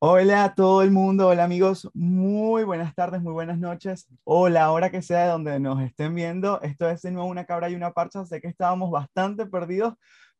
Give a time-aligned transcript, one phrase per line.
[0.00, 4.70] Hola a todo el mundo, hola amigos, muy buenas tardes, muy buenas noches, o la
[4.70, 6.60] hora que sea de donde nos estén viendo.
[6.62, 9.94] Esto es de nuevo una cabra y una parcha, sé que estábamos bastante perdidos,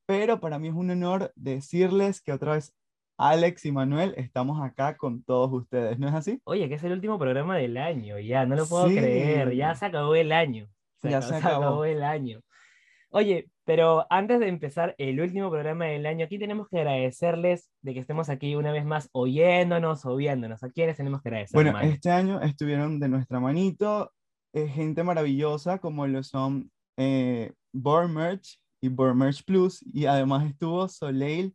[0.07, 2.73] pero para mí es un honor decirles que otra vez
[3.17, 6.41] Alex y Manuel estamos acá con todos ustedes, ¿no es así?
[6.45, 9.87] Oye, que es el último programa del año, ya, no lo puedo creer, ya se
[9.87, 10.69] acabó el año.
[11.03, 11.41] ya se acabó.
[11.41, 12.43] se acabó el año.
[13.11, 17.93] Oye, pero antes de empezar el último programa del año, aquí tenemos que agradecerles de
[17.93, 20.63] que estemos aquí una vez más oyéndonos o viéndonos.
[20.63, 21.55] ¿A quiénes tenemos que agradecer?
[21.55, 24.11] Bueno, este año estuvieron de nuestra manito
[24.55, 30.89] eh, gente maravillosa como lo son eh, Merch y Born Merch Plus y además estuvo
[30.89, 31.55] Soleil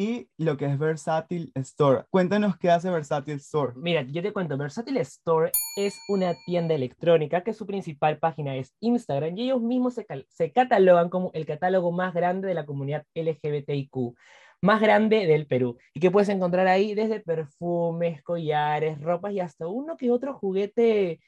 [0.00, 2.04] y lo que es Versatile Store.
[2.08, 3.74] Cuéntanos qué hace Versatile Store.
[3.76, 8.74] Mira, yo te cuento, Versatile Store es una tienda electrónica que su principal página es
[8.80, 10.00] Instagram y ellos mismos
[10.30, 14.14] se, catalogan como el catálogo más grande de la comunidad LGBTIQ
[14.62, 19.66] más grande del Perú y que puedes encontrar ahí desde perfumes, collares, ropas y hasta
[19.66, 21.20] uno que otro juguete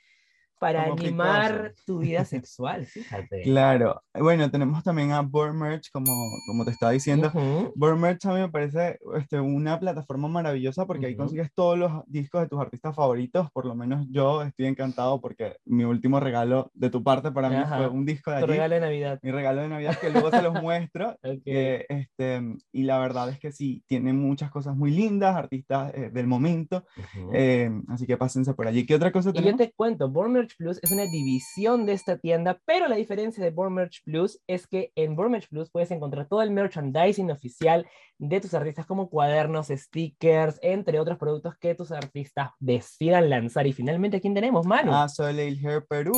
[0.63, 3.43] para animar tu vida sexual, fíjate.
[3.43, 4.01] Claro.
[4.15, 6.13] Bueno, tenemos también a Born Merch, como,
[6.47, 7.33] como te estaba diciendo.
[7.35, 12.05] Uh Merch a mí me parece este, una plataforma maravillosa porque ahí consigues todos los
[12.07, 13.51] discos de tus artistas favoritos.
[13.51, 17.57] Por lo menos yo estoy encantado porque mi último regalo de tu parte para mí
[17.69, 18.47] fue un disco de allí.
[18.47, 19.19] Tu regalo de Navidad.
[19.21, 21.19] Mi regalo de Navidad que luego se los muestro.
[21.23, 26.29] este, y la verdad es que sí, tiene muchas cosas muy lindas, artistas eh, del
[26.29, 26.85] momento.
[27.33, 28.87] Eh, así que pásense por allí.
[28.87, 29.61] ¿Qué otra cosa tenemos?
[29.61, 32.97] Y yo te cuento, Born Merch Plus es una división de esta tienda, pero la
[32.97, 36.51] diferencia de Born Merch Plus es que en Born Merch Plus puedes encontrar todo el
[36.51, 37.87] merchandising oficial
[38.19, 43.67] de tus artistas como cuadernos, stickers, entre otros productos que tus artistas decidan lanzar.
[43.67, 44.93] Y finalmente, ¿quién tenemos, Manu?
[44.95, 46.13] Ah, Soleil Hair Perú.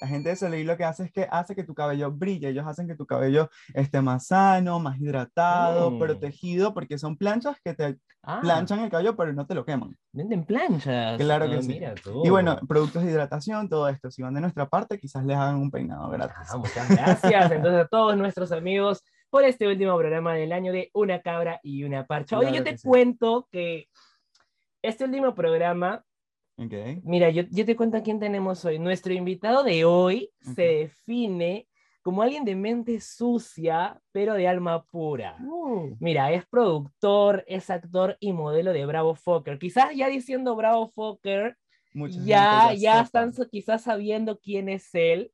[0.00, 2.48] La gente de Soleil lo que hace es que hace que tu cabello brille.
[2.48, 5.98] Ellos hacen que tu cabello esté más sano, más hidratado, mm.
[5.98, 8.40] protegido, porque son planchas que te ah.
[8.40, 9.96] planchan el cabello, pero no te lo queman.
[10.12, 11.18] Venden planchas.
[11.18, 11.80] Claro que ah, sí.
[12.24, 14.10] Y bueno, productos de hidratación, todo esto.
[14.10, 16.48] Si van de nuestra parte, quizás les hagan un peinado gratis.
[16.50, 17.52] Ah, muchas gracias.
[17.52, 21.84] Entonces, a todos nuestros amigos por este último programa del año de Una Cabra y
[21.84, 22.38] una Parcha.
[22.38, 23.88] Oye, yo te cuento que
[24.82, 26.04] este último programa,
[27.02, 28.78] mira, yo, yo, te cuento a quién tenemos hoy.
[28.78, 31.66] Nuestro invitado de hoy se define
[32.02, 35.36] como alguien de mente sucia, pero de alma pura.
[35.40, 35.96] Uh.
[36.00, 39.58] Mira, es productor, es actor y modelo de Bravo Fokker.
[39.58, 41.56] Quizás ya diciendo Bravo Fokker,
[41.94, 45.32] ya, ya están quizás sabiendo quién es él,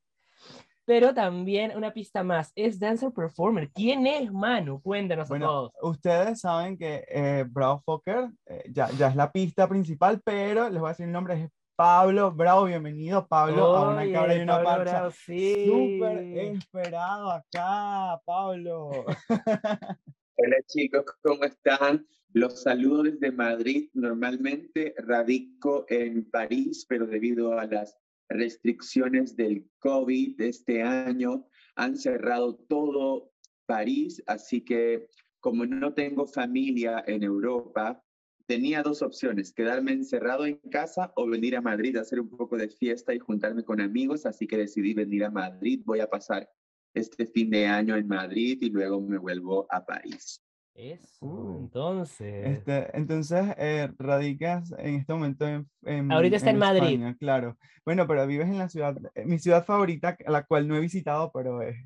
[0.85, 3.71] pero también una pista más, es dancer performer.
[3.73, 4.81] ¿Quién es Manu?
[4.81, 5.73] Cuéntanos bueno, a todos.
[5.83, 10.81] Ustedes saben que eh, Bravo Fokker eh, ya, ya es la pista principal, pero les
[10.81, 12.65] voy a decir el nombre, es Pablo Bravo.
[12.65, 15.13] Bienvenido, Pablo, a una cabra y una parcha.
[15.13, 16.19] Súper
[16.57, 18.91] esperado acá, Pablo.
[20.39, 22.05] Hola chicos, ¿cómo están?
[22.33, 23.91] Los saludo desde Madrid.
[23.95, 27.97] Normalmente radico en París, pero debido a las
[28.29, 31.47] restricciones del COVID de este año
[31.77, 33.31] han cerrado todo
[33.67, 35.07] París, así que
[35.39, 38.03] como no tengo familia en Europa,
[38.49, 42.57] tenía dos opciones, quedarme encerrado en casa o venir a Madrid a hacer un poco
[42.57, 45.83] de fiesta y juntarme con amigos, así que decidí venir a Madrid.
[45.85, 46.49] Voy a pasar
[46.95, 50.43] este fin de año en Madrid y luego me vuelvo a París.
[50.75, 51.59] Eso, uh.
[51.59, 52.47] entonces.
[52.47, 55.45] Este, entonces, eh, radicas en este momento
[55.83, 56.11] en.
[56.11, 57.01] Ahorita está en, Madrid.
[57.19, 57.59] claro.
[57.85, 61.31] Bueno, pero vives en la ciudad, eh, mi ciudad favorita, la cual no he visitado,
[61.35, 61.77] pero es,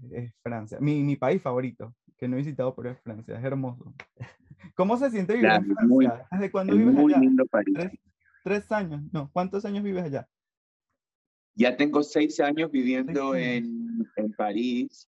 [0.43, 0.79] Francia.
[0.81, 3.37] Mi, mi, país favorito, que no he visitado, pero es Francia.
[3.37, 3.93] Es hermoso.
[4.75, 6.27] ¿Cómo se siente vivir en Francia?
[6.31, 7.23] ¿Desde cuándo vives muy allá?
[7.23, 7.77] lindo París.
[8.45, 9.03] ¿Tres, años?
[9.12, 10.28] No, ¿cuántos años vives allá?
[11.55, 15.09] Ya tengo seis años viviendo en, en, París,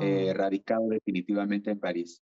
[0.00, 2.22] eh, radicado definitivamente en París.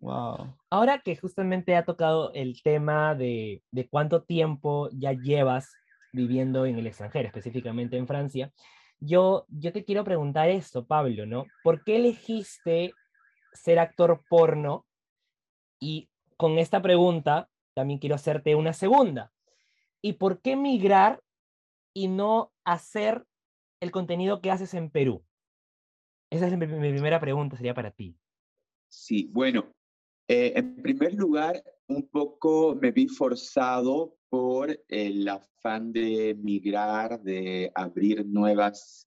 [0.00, 0.56] Wow.
[0.70, 5.74] Ahora que justamente ha tocado el tema de, de cuánto tiempo ya llevas
[6.12, 8.52] viviendo en el extranjero, específicamente en Francia,
[9.00, 11.46] yo, yo te quiero preguntar esto, Pablo, ¿no?
[11.62, 12.92] ¿Por qué elegiste
[13.52, 14.86] ser actor porno?
[15.80, 19.32] Y con esta pregunta también quiero hacerte una segunda.
[20.02, 21.22] ¿Y por qué migrar
[21.94, 23.24] y no hacer
[23.80, 25.24] el contenido que haces en Perú?
[26.30, 28.16] Esa es mi, primera pregunta, sería para ti.
[28.88, 29.72] Sí, bueno,
[30.28, 37.72] eh, en primer lugar, un poco me vi forzado por el afán de migrar, de
[37.74, 39.06] abrir nuevas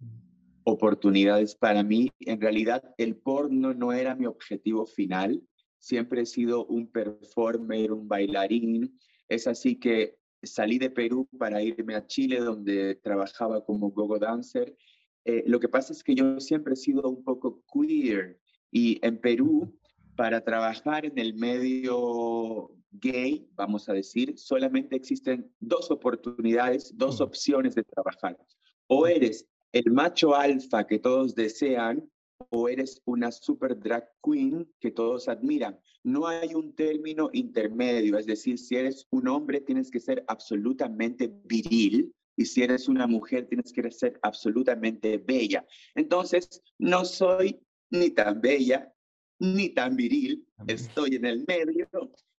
[0.64, 2.10] oportunidades para mí.
[2.22, 5.42] En realidad, el porno no era mi objetivo final.
[5.82, 8.98] Siempre he sido un performer, un bailarín.
[9.28, 14.78] Es así que salí de Perú para irme a Chile, donde trabajaba como gogo dancer.
[15.26, 18.40] Eh, lo que pasa es que yo siempre he sido un poco queer
[18.72, 19.76] y en Perú
[20.16, 27.24] para trabajar en el medio gay, vamos a decir, solamente existen dos oportunidades, dos mm.
[27.24, 28.38] opciones de trabajar.
[28.86, 32.08] O eres el macho alfa que todos desean,
[32.50, 35.80] o eres una super drag queen que todos admiran.
[36.04, 41.32] No hay un término intermedio, es decir, si eres un hombre tienes que ser absolutamente
[41.46, 45.66] viril y si eres una mujer tienes que ser absolutamente bella.
[45.96, 47.60] Entonces, no soy
[47.90, 48.92] ni tan bella
[49.40, 51.90] ni tan viril, estoy en el medio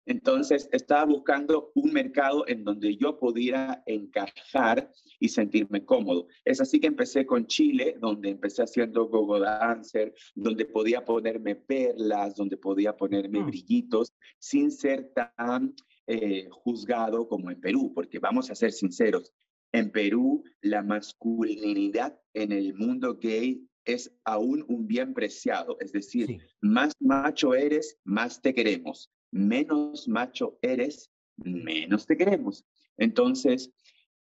[0.06, 4.90] entonces estaba buscando un mercado en donde yo pudiera encajar
[5.20, 6.26] y sentirme cómodo.
[6.44, 12.34] Es así que empecé con Chile, donde empecé haciendo gogo dancer, donde podía ponerme perlas,
[12.34, 15.75] donde podía ponerme brillitos, sin ser tan
[16.06, 19.32] eh, juzgado como en Perú, porque vamos a ser sinceros,
[19.72, 26.38] en Perú la masculinidad en el mundo gay es aún un bien preciado, es decir,
[26.60, 32.64] más macho eres, más te queremos menos macho eres, menos te queremos.
[32.96, 33.73] Entonces,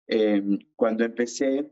[0.08, 1.70] em, cuando empecé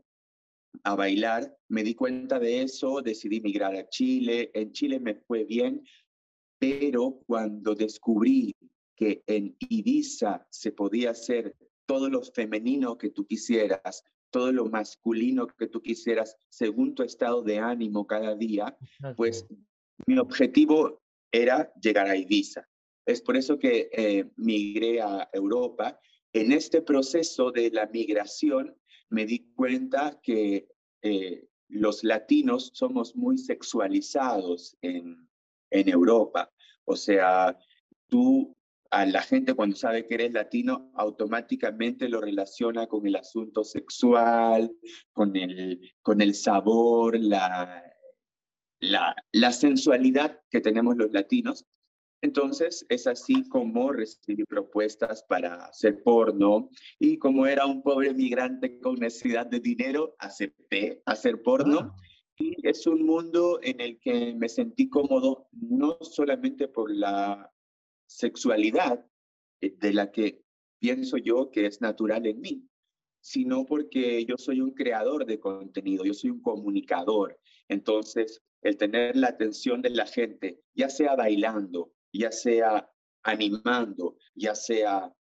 [0.83, 4.51] a bailar, me di cuenta de eso, decidí migrar a Chile.
[4.53, 5.83] En Chile me fue bien,
[6.59, 8.55] pero cuando descubrí
[8.95, 11.55] que en Ibiza se podía hacer
[11.85, 17.41] todo lo femenino que tú quisieras, todo lo masculino que tú quisieras, según tu estado
[17.41, 18.77] de ánimo cada día,
[19.17, 19.45] pues
[20.05, 21.01] mi objetivo
[21.31, 22.67] era llegar a Ibiza.
[23.11, 25.99] Es por eso que eh, migré a Europa.
[26.33, 28.75] En este proceso de la migración
[29.09, 30.69] me di cuenta que
[31.01, 35.27] eh, los latinos somos muy sexualizados en,
[35.69, 36.51] en Europa.
[36.85, 37.57] O sea,
[38.07, 38.55] tú
[38.91, 44.71] a la gente cuando sabe que eres latino automáticamente lo relaciona con el asunto sexual,
[45.13, 47.83] con el, con el sabor, la,
[48.79, 51.65] la, la sensualidad que tenemos los latinos.
[52.21, 56.69] Entonces, es así como recibí propuestas para hacer porno
[56.99, 61.79] y como era un pobre migrante con necesidad de dinero, acepté hacer porno.
[61.79, 61.95] Ah.
[62.37, 67.51] Y es un mundo en el que me sentí cómodo no solamente por la
[68.07, 69.03] sexualidad
[69.61, 70.43] eh, de la que
[70.79, 72.67] pienso yo que es natural en mí,
[73.19, 77.39] sino porque yo soy un creador de contenido, yo soy un comunicador.
[77.67, 82.89] Entonces, el tener la atención de la gente, ya sea bailando, ya sea
[83.23, 85.13] animando, ya sea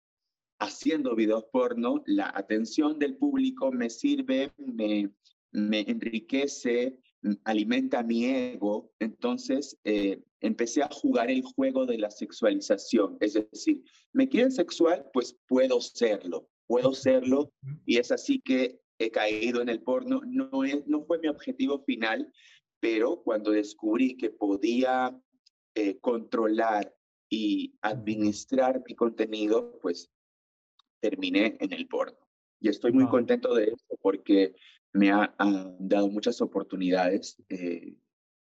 [0.59, 5.09] haciendo videos porno, la atención del público me sirve, me,
[5.51, 6.99] me enriquece,
[7.45, 8.91] alimenta mi ego.
[8.99, 13.17] Entonces eh, empecé a jugar el juego de la sexualización.
[13.21, 13.83] Es decir,
[14.13, 15.05] ¿me quieren sexual?
[15.13, 17.53] Pues puedo serlo, puedo serlo.
[17.85, 20.21] Y es así que he caído en el porno.
[20.25, 22.31] No, es, no fue mi objetivo final,
[22.79, 25.17] pero cuando descubrí que podía
[25.79, 26.93] eh, controlar
[27.29, 30.11] y administrar mi contenido, pues
[30.99, 32.17] terminé en el porno.
[32.59, 34.55] Y estoy muy contento de eso porque
[34.91, 35.33] me ha,
[35.79, 37.95] dado muchas oportunidades eh,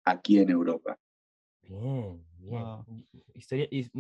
[0.06, 0.98] aquí en Europa.
[1.60, 2.64] Bien, bien.
[3.34, 3.90] Historia, es,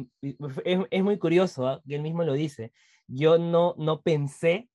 [0.90, 1.82] es, muy curioso, ¿ah?
[1.86, 2.72] él mismo lo dice.
[3.08, 4.70] Yo no, no pensé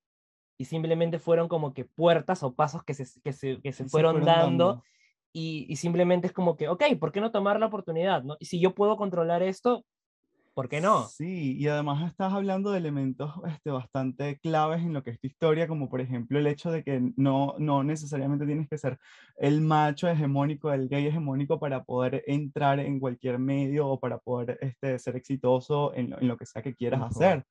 [0.60, 4.24] y simplemente fueron como que puertas o pasos que se, que se, que se, fueron,
[4.24, 4.84] dando
[5.34, 8.24] y, simplemente es como que, ok, ¿por qué no tomar la oportunidad?
[8.24, 8.38] ¿no?
[8.40, 9.84] Y si yo puedo controlar esto,
[10.54, 11.08] ¿por qué no?
[11.08, 15.26] Sí, y además estás hablando de elementos este, bastante claves en lo que es tu
[15.26, 19.00] historia, como por ejemplo el hecho de que no, no necesariamente tienes que ser
[19.38, 24.60] el macho hegemónico, el gay hegemónico para poder entrar en cualquier medio o para poder
[24.62, 27.44] este, ser exitoso en lo, que sea que quieras hacer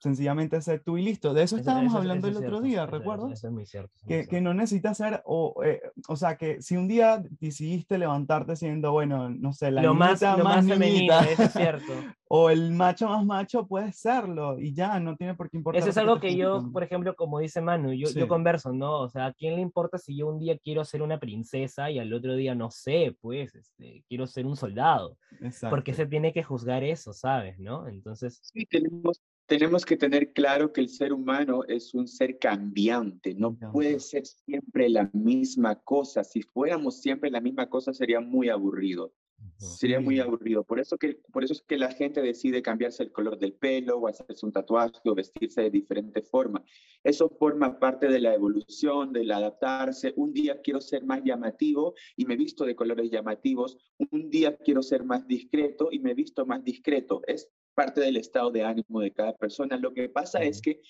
[0.00, 1.34] sencillamente ser tú y listo.
[1.34, 3.32] De eso estábamos hablando el otro día, ¿recuerdas?
[3.32, 3.92] Eso, es muy cierto.
[4.06, 8.56] que, que, no necesitas ser, o, eh, o sea, que si un día decidiste levantarte
[8.56, 11.92] siendo, bueno, no sé, la lo más, lo más, femenino, eso es cierto.
[12.28, 15.80] o el macho más macho, puedes serlo y ya, no tiene por qué importar.
[15.80, 19.00] Eso es algo que yo, por ejemplo, como dice Manu, yo, yo converso, ¿no?
[19.00, 21.98] O sea, ¿a quién le importa si yo un día quiero ser una princesa y
[21.98, 25.18] al otro día no sé, pues, este, quiero ser un soldado?
[25.40, 25.70] Exacto.
[25.70, 27.58] Porque se tiene que juzgar eso, ¿sabes?
[27.58, 27.86] ¿No?
[27.86, 28.40] Entonces...
[28.42, 33.58] Sí, tenemos tenemos que tener claro que el ser humano es un ser cambiante, no
[33.72, 36.22] puede ser siempre la misma cosa.
[36.22, 39.12] Si fuéramos siempre la misma cosa sería muy aburrido.
[39.56, 40.62] Sería muy aburrido.
[40.62, 43.98] Por eso, que, por eso es que la gente decide cambiarse el color del pelo
[43.98, 46.62] o hacerse un tatuaje o vestirse de diferente forma.
[47.02, 50.12] Eso forma parte de la evolución, del adaptarse.
[50.16, 53.78] Un día quiero ser más llamativo y me visto de colores llamativos.
[54.12, 57.22] Un día quiero ser más discreto y me visto más discreto.
[57.26, 59.76] Es parte del estado de ánimo de cada persona.
[59.76, 60.80] Lo que pasa es que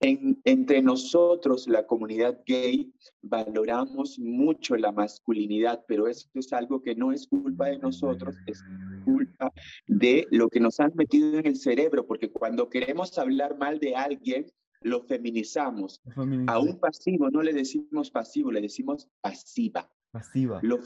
[0.00, 7.12] entre nosotros, la comunidad gay, valoramos mucho la masculinidad, pero esto es algo que no
[7.12, 8.62] es culpa de nosotros, es
[9.04, 9.52] culpa
[9.86, 13.94] de lo que nos han metido en el cerebro, porque cuando queremos hablar mal de
[13.94, 14.46] alguien,
[14.82, 16.02] lo feminizamos.
[16.46, 19.90] A un pasivo no le decimos pasivo, le decimos pasiva.
[20.10, 20.60] Pasiva.
[20.62, 20.78] Lo,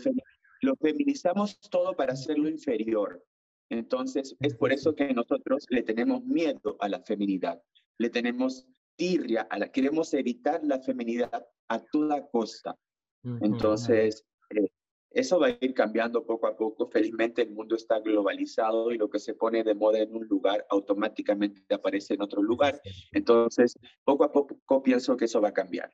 [0.63, 3.25] lo feminizamos todo para hacerlo inferior.
[3.71, 7.63] Entonces, es por eso que nosotros le tenemos miedo a la feminidad,
[7.99, 12.77] le tenemos tirria, a la, queremos evitar la feminidad a toda costa.
[13.23, 14.69] Entonces, eh,
[15.11, 16.89] eso va a ir cambiando poco a poco.
[16.89, 20.67] Felizmente el mundo está globalizado y lo que se pone de moda en un lugar
[20.69, 22.81] automáticamente aparece en otro lugar.
[23.13, 25.91] Entonces, poco a poco pienso que eso va a cambiar.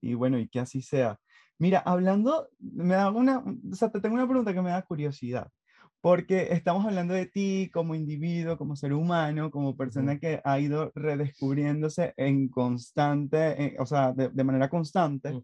[0.00, 1.18] Y bueno, y que así sea.
[1.58, 5.50] Mira, hablando, me da una, o sea, te tengo una pregunta que me da curiosidad
[6.00, 10.92] porque estamos hablando de ti como individuo, como ser humano, como persona que ha ido
[10.94, 15.42] redescubriéndose en constante, o sea, de, manera constante.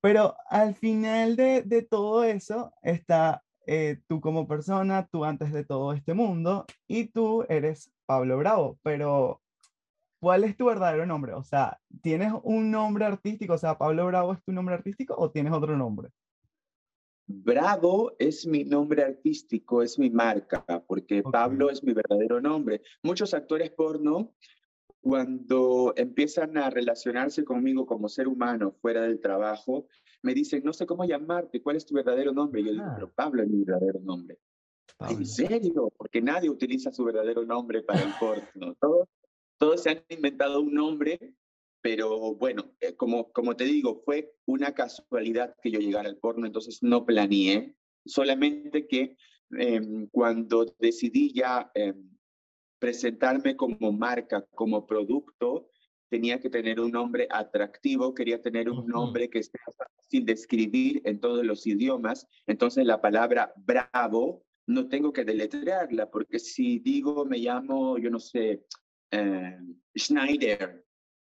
[0.00, 5.64] Pero al final de, de todo eso está eh, tú como persona, tú antes de
[5.64, 9.40] todo este mundo, y tú eres Pablo Bravo, pero
[10.20, 11.32] ¿cuál es tu verdadero nombre?
[11.32, 13.54] O sea, ¿tienes un nombre artístico?
[13.54, 16.10] O sea, Pablo Bravo es tu nombre artístico o tienes otro nombre?
[17.26, 22.82] Bravo es mi nombre artístico, es mi marca, porque Pablo es mi verdadero nombre.
[23.02, 24.34] Muchos actores porno,
[25.00, 29.86] cuando empiezan a relacionarse conmigo como ser humano fuera del trabajo,
[30.22, 32.60] me dicen, no sé cómo llamarte, ¿cuál es tu verdadero nombre?
[32.60, 34.38] Y yo digo, pero Pablo es mi verdadero nombre.
[35.08, 35.92] ¿En serio?
[35.96, 38.74] Porque nadie utiliza su verdadero nombre para el porno.
[38.80, 39.08] Todos,
[39.58, 41.34] todos se han inventado un nombre
[41.84, 46.46] pero bueno, eh, como, como te digo, fue una casualidad que yo llegara al porno,
[46.46, 47.76] entonces no planeé,
[48.06, 49.18] solamente que
[49.50, 52.08] em, cuando decidí ya em,
[52.78, 55.68] presentarme como marca, como producto,
[56.08, 61.02] tenía que tener un nombre atractivo, quería tener un nombre que sea fácil de escribir
[61.04, 67.26] en todos los idiomas, entonces la palabra bravo no tengo que deletrearla, porque si digo
[67.26, 68.64] me llamo, yo no sé,
[69.10, 70.83] em, Schneider,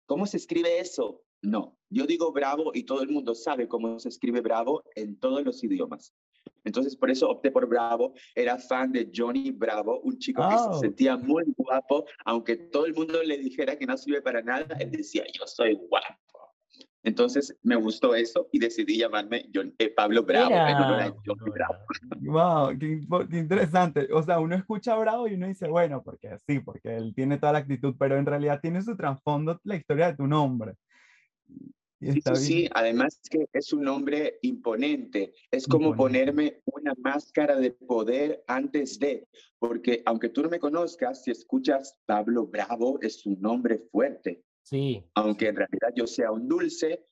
[0.09, 1.21] ¿Cómo se escribe eso?
[1.43, 5.43] No, yo digo bravo y todo el mundo sabe cómo se escribe bravo en todos
[5.43, 6.15] los idiomas.
[6.63, 8.13] Entonces, por eso opté por Bravo.
[8.33, 12.95] Era fan de Johnny Bravo, un chico que se sentía muy guapo, aunque todo el
[12.95, 16.38] mundo le dijera que no sirve para nada, él decía, yo soy guapo.
[17.03, 20.49] Entonces me gustó eso y decidí llamarme John, eh, Pablo Bravo,
[21.25, 21.75] Johnny Bravo.
[22.19, 24.09] Wow, qué, qué, interesante.
[24.11, 27.53] O sea, uno escucha Bravo y uno dice, bueno, porque sí, porque él tiene toda
[27.53, 30.75] la actitud, pero en realidad tiene su trasfondo la historia de tu nombre.
[32.01, 35.33] Sí, sí, además que es un nombre imponente.
[35.51, 39.27] Es como ponerme una máscara de poder antes de,
[39.57, 44.43] porque aunque tú no me conozcas, si escuchas Pablo Bravo, es un nombre fuerte.
[44.69, 45.03] Sí.
[45.15, 47.07] Aunque en realidad yo sea un dulce,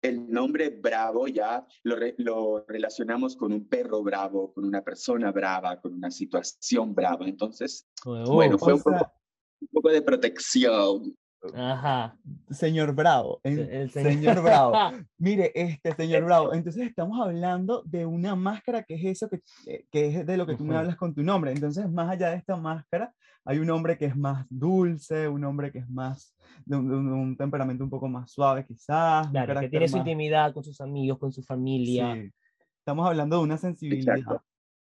[0.00, 5.78] el nombre bravo ya lo, lo, relacionamos con un perro bravo, con una persona brava,
[5.78, 7.28] con una situación brava.
[7.28, 9.12] Entonces, bueno, fue un poco,
[9.60, 11.14] un poco, de protección.
[11.54, 12.16] Ajá.
[12.50, 14.42] Señor Bravo, el, señor...
[14.42, 14.72] Bravo.
[15.18, 19.86] Mire, este señor Bravo, entonces estamos hablando de una máscara que es eso que, eh,
[19.90, 21.52] que es de lo que tú me hablas con tu nombre.
[21.52, 23.12] Entonces, más allá de esta máscara,
[23.44, 26.34] hay un hombre que es más dulce, un hombre que es más
[26.64, 29.28] de un, temperamento un poco más suave quizás.
[29.28, 32.14] Claro, que tiene su intimidad con sus amigos, con su familia.
[32.14, 32.30] Sí.
[32.78, 34.16] Estamos hablando de una sensibilidad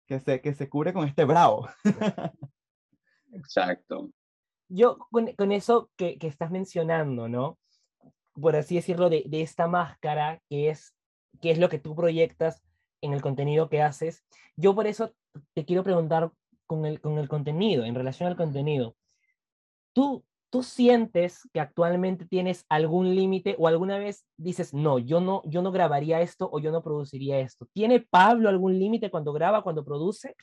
[0.06, 1.68] que se, que se cubre con este bravo.
[3.34, 4.10] Exacto.
[4.68, 7.58] Yo con, con eso que, que, estás mencionando, ¿no?
[8.34, 10.94] Por así decirlo, de, de esta máscara que es,
[11.42, 12.64] que es lo que tú proyectas
[13.02, 14.24] en el contenido que haces,
[14.56, 15.14] yo por eso
[15.54, 16.32] te quiero preguntar
[16.66, 18.96] con el, con el contenido, en relación al contenido.
[19.94, 25.42] ¿Tú, ¿Tú sientes que actualmente tienes algún límite o alguna vez dices, no, yo no,
[25.46, 27.68] yo no grabaría esto o yo no produciría esto?
[27.74, 30.36] ¿Tiene Pablo algún límite cuando graba, cuando produce?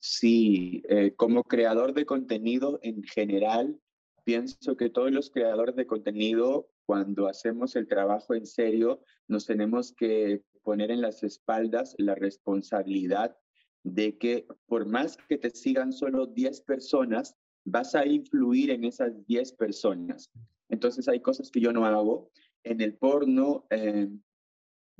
[0.00, 3.78] Sí, eh, como creador de contenido en general,
[4.24, 9.92] pienso que todos los creadores de contenido, cuando hacemos el trabajo en serio, nos tenemos
[9.92, 13.36] que poner en las espaldas la responsabilidad
[13.82, 19.26] de que por más que te sigan solo 10 personas, vas a influir en esas
[19.26, 20.30] 10 personas.
[20.68, 22.30] Entonces hay cosas que yo no hago.
[22.62, 24.08] En el porno, eh,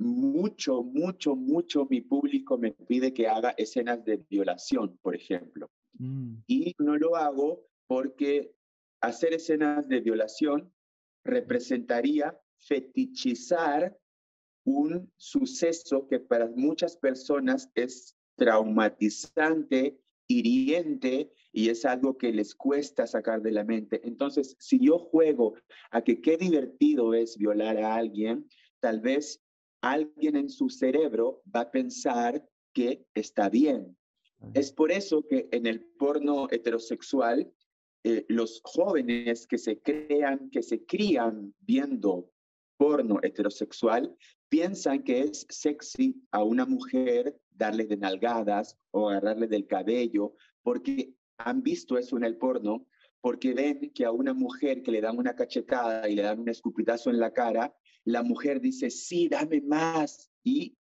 [0.01, 5.69] mucho, mucho, mucho mi público me pide que haga escenas de violación, por ejemplo.
[5.99, 6.37] Mm.
[6.47, 8.51] Y no lo hago porque
[9.01, 10.73] hacer escenas de violación
[11.23, 13.95] representaría fetichizar
[14.65, 23.05] un suceso que para muchas personas es traumatizante, hiriente y es algo que les cuesta
[23.05, 24.01] sacar de la mente.
[24.03, 25.55] Entonces, si yo juego
[25.91, 28.47] a que qué divertido es violar a alguien,
[28.79, 29.43] tal vez
[29.81, 33.97] alguien en su cerebro va a pensar que está bien.
[34.53, 37.51] Es por eso que en el porno heterosexual,
[38.03, 42.31] eh, los jóvenes que se crean, que se crían viendo
[42.77, 44.15] porno heterosexual,
[44.49, 50.33] piensan que es sexy a una mujer darle de nalgadas o agarrarle del cabello,
[50.63, 52.87] porque han visto eso en el porno,
[53.21, 56.49] porque ven que a una mujer que le dan una cachetada y le dan un
[56.49, 57.73] escupitazo en la cara,
[58.05, 60.29] la mujer dice, sí, dame más.
[60.43, 60.75] Y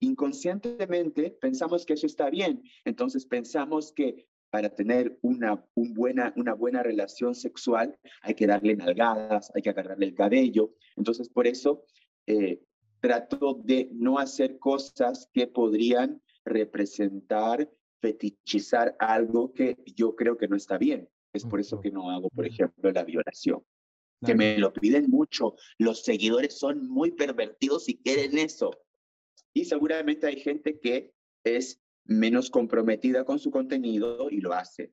[0.00, 2.62] inconscientemente pensamos que eso está bien.
[2.84, 9.50] Entonces pensamos que para tener una, buena, una buena relación sexual hay que darle nalgadas,
[9.54, 10.74] hay que agarrarle el cabello.
[10.96, 11.84] Entonces por eso
[12.26, 12.62] eh,
[13.00, 17.68] trato de no hacer cosas que podrían representar,
[18.00, 21.08] fetichizar algo que yo creo que no está bien.
[21.32, 23.60] Es por eso que no hago, por ejemplo, la violación.
[24.24, 25.54] Que me lo piden mucho.
[25.78, 28.70] Los seguidores son muy pervertidos y quieren eso.
[29.52, 31.12] Y seguramente hay gente que
[31.44, 34.92] es menos comprometida con su contenido y lo hace.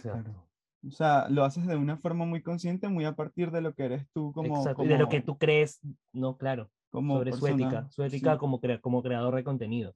[0.00, 0.48] Claro.
[0.86, 3.84] O sea, lo haces de una forma muy consciente, muy a partir de lo que
[3.84, 4.64] eres tú como...
[4.74, 4.88] como...
[4.88, 5.80] de lo que tú crees,
[6.12, 6.70] no, claro.
[6.90, 9.94] Como sobre su ética, su ética como, como creador de contenido.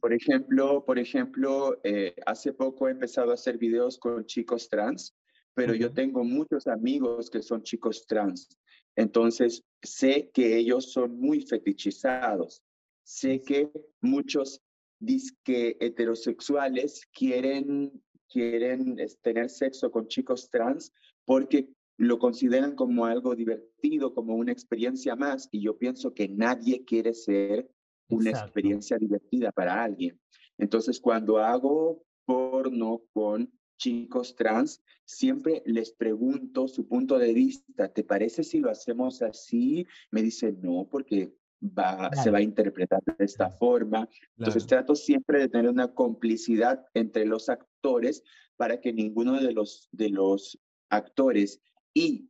[0.00, 5.14] Por ejemplo, por ejemplo eh, hace poco he empezado a hacer videos con chicos trans,
[5.58, 8.48] pero yo tengo muchos amigos que son chicos trans.
[8.94, 12.62] Entonces, sé que ellos son muy fetichizados.
[13.02, 13.68] Sé que
[14.00, 14.62] muchos
[15.00, 17.90] disque heterosexuales quieren,
[18.28, 20.92] quieren tener sexo con chicos trans
[21.24, 26.84] porque lo consideran como algo divertido, como una experiencia más, y yo pienso que nadie
[26.84, 27.68] quiere ser
[28.08, 30.20] una experiencia divertida para alguien.
[30.56, 38.04] Entonces, cuando hago porno con chicos trans, siempre les pregunto su punto de vista, ¿te
[38.04, 39.86] parece si lo hacemos así?
[40.10, 41.32] Me dicen, no, porque
[41.62, 44.08] va, se va a interpretar de esta forma.
[44.36, 48.22] Entonces trato siempre de tener una complicidad entre los actores
[48.56, 50.58] para que ninguno de los, de los
[50.90, 51.62] actores
[51.94, 52.28] y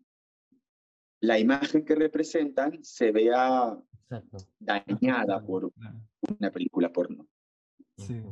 [1.21, 3.77] la imagen que representan se vea
[4.61, 5.73] dañada por
[6.39, 7.27] una película porno.
[7.97, 8.23] Sí.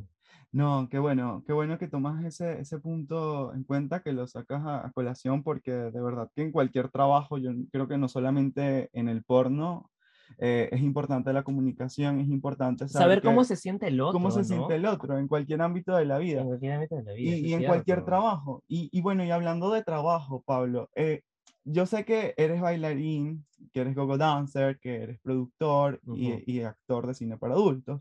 [0.57, 4.62] No, qué bueno, qué bueno que tomas ese, ese punto en cuenta, que lo sacas
[4.64, 9.11] a, colación, porque de verdad que en cualquier trabajo, yo creo que no solamente en
[9.11, 9.90] el porno,
[10.38, 14.14] eh, es importante la comunicación, es importante saber, cómo se siente el otro.
[14.14, 16.40] Cómo se siente el otro en cualquier ámbito de la vida.
[16.40, 17.37] En cualquier ámbito de la vida.
[17.37, 18.64] Y, en cualquier trabajo.
[18.66, 21.21] Y, y, bueno, y hablando de trabajo, Pablo, eh,
[21.64, 27.07] yo sé que eres bailarín, que eres gogo dancer, que eres productor y, y, actor
[27.07, 28.01] de cine para adultos,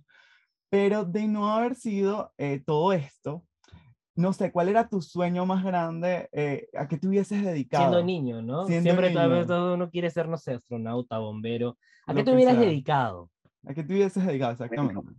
[0.76, 3.46] pero de no haber sido eh, todo esto,
[4.14, 6.30] no sé, ¿cuál era tu sueño más grande
[6.78, 7.86] a qué te hubieses dedicado?
[7.86, 8.66] Siendo niño, ¿no?
[8.66, 9.46] Siempre niño.
[9.46, 13.32] todo uno quiere ser, no sé, astronauta, bombero, ¿A qué te hubieras dedicado?
[13.66, 15.16] ¿A qué te hubieses dedicado, exactamente?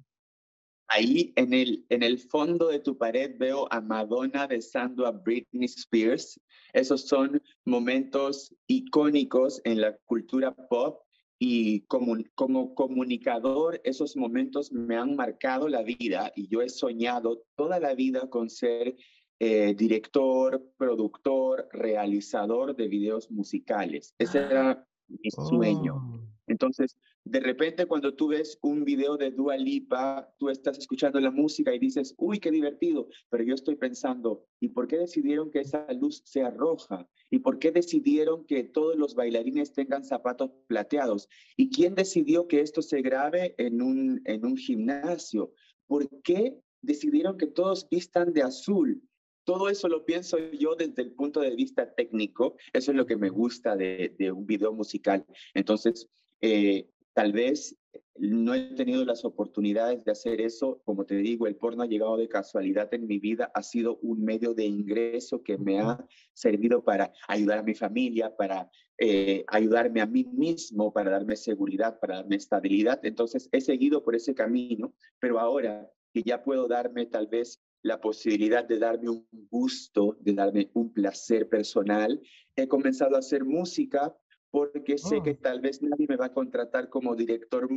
[0.89, 5.65] ahí en el, en el fondo de tu pared veo a Madonna besando a Britney
[5.65, 6.39] Spears.
[6.73, 11.06] Esos son momentos icónicos en la cultura pop
[11.39, 17.43] y como, como comunicador, esos momentos me han marcado la vida y yo he soñado
[17.57, 18.97] toda la vida con ser
[19.39, 24.15] eh, director, productor, realizador de videos musicales.
[24.19, 24.49] Ese ah.
[24.51, 25.97] era mi sueño.
[25.97, 26.21] Oh.
[26.47, 26.97] Entonces,
[27.27, 31.75] de repente cuando tú ves un video de Dua Lipa, tú estás escuchando la música
[31.75, 35.93] y dices, uy, qué divertido, pero yo estoy pensando, ¿y por qué decidieron que esa
[35.93, 37.09] luz sea roja?
[37.29, 41.29] ¿Y por qué decidieron que todos los bailarines tengan zapatos plateados?
[41.57, 45.53] ¿Y quién decidió que esto se grabe en un, en un gimnasio?
[45.89, 49.03] ¿Por qué decidieron que todos vistan de azul?
[49.43, 52.57] Todo eso lo pienso yo desde el punto de vista técnico.
[52.73, 55.27] Eso es lo que me gusta de, de un video musical.
[55.55, 56.09] Entonces,
[56.41, 57.75] eh, tal vez
[58.19, 60.83] no he tenido las oportunidades de hacer eso.
[60.85, 63.51] Como te digo, el porno ha llegado de casualidad en mi vida.
[63.55, 68.37] Ha sido un medio de ingreso que me ha servido para ayudar a mi familia,
[68.37, 73.01] para eh, ayudarme a mí mismo, para darme seguridad, para darme estabilidad.
[73.03, 77.99] Entonces, he seguido por ese camino, pero ahora que ya puedo darme tal vez la
[77.99, 82.21] posibilidad de darme un gusto, de darme un placer personal,
[82.57, 84.15] he comenzado a hacer música
[84.51, 85.39] porque sé que oh.
[85.39, 87.69] tal vez nadie me va a contratar como director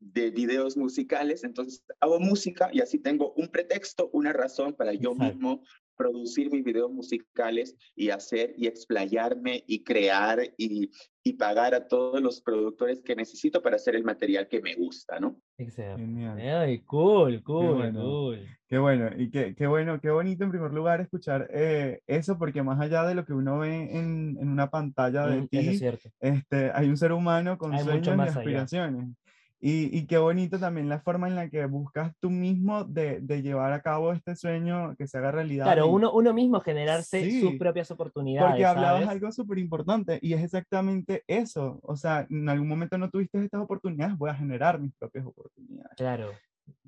[0.00, 5.14] de videos musicales, entonces hago música y así tengo un pretexto, una razón para yo
[5.14, 5.62] mismo
[5.96, 10.90] producir mis videos musicales y hacer y explayarme y crear y,
[11.22, 15.18] y pagar a todos los productores que necesito para hacer el material que me gusta,
[15.20, 15.40] ¿no?
[15.58, 16.02] Exacto.
[16.38, 18.46] Ay, cool, cool, cool.
[18.68, 22.62] Qué bueno, y qué, qué, bueno, qué bonito en primer lugar escuchar eh, eso, porque
[22.62, 25.80] más allá de lo que uno ve en, en una pantalla de mm, ti,
[26.20, 29.14] este, hay un ser humano con sueños y aspiraciones.
[29.60, 33.40] Y, y, qué bonito también la forma en la que buscas tú mismo de, de
[33.40, 35.64] llevar a cabo este sueño que se haga realidad.
[35.64, 38.50] Claro, uno, uno mismo generarse sus propias oportunidades.
[38.50, 41.78] Porque hablabas algo súper importante y es exactamente eso.
[41.82, 45.96] O sea, en algún momento no tuviste estas oportunidades, voy a generar mis propias oportunidades.
[45.96, 46.32] Claro.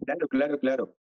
[0.04, 0.94] Claro, claro, claro.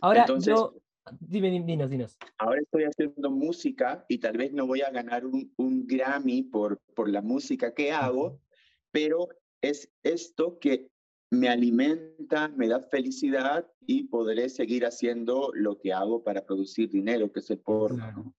[0.00, 0.74] Ahora yo,
[1.20, 2.18] dime, dinos, dinos.
[2.38, 6.78] Ahora estoy haciendo música y tal vez no voy a ganar un, un Grammy por,
[6.94, 8.40] por la música que hago,
[8.90, 9.28] pero
[9.62, 10.90] es esto que
[11.30, 17.32] me alimenta, me da felicidad y podré seguir haciendo lo que hago para producir dinero,
[17.32, 18.34] que es el porno.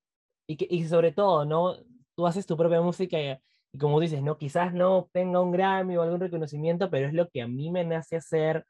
[0.45, 1.75] Y, que, y sobre todo, ¿no?
[2.15, 3.36] Tú haces tu propia música y,
[3.71, 4.38] y, como dices, ¿no?
[4.38, 7.83] Quizás no tenga un Grammy o algún reconocimiento, pero es lo que a mí me
[7.83, 8.67] nace hacer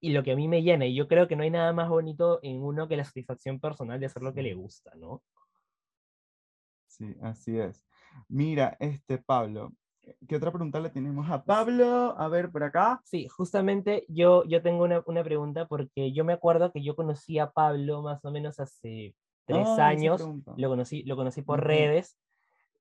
[0.00, 0.86] y lo que a mí me llena.
[0.86, 4.00] Y yo creo que no hay nada más bonito en uno que la satisfacción personal
[4.00, 5.22] de hacer lo que le gusta, ¿no?
[6.86, 7.84] Sí, así es.
[8.28, 9.74] Mira, este Pablo,
[10.28, 12.14] ¿Qué otra pregunta le tenemos a Pablo?
[12.18, 13.00] A ver, por acá.
[13.04, 17.38] Sí, justamente yo, yo tengo una, una pregunta porque yo me acuerdo que yo conocí
[17.38, 20.26] a Pablo más o menos hace tres ah, años.
[20.56, 22.16] Lo conocí, lo conocí por redes.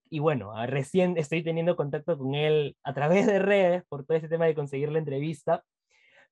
[0.10, 4.30] Y bueno, recién estoy teniendo contacto con él a través de redes por todo ese
[4.30, 5.64] tema de conseguir la entrevista.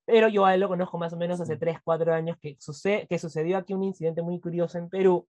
[0.05, 3.07] Pero yo a él lo conozco más o menos hace tres, cuatro años que, sucede,
[3.07, 5.27] que sucedió aquí un incidente muy curioso en Perú,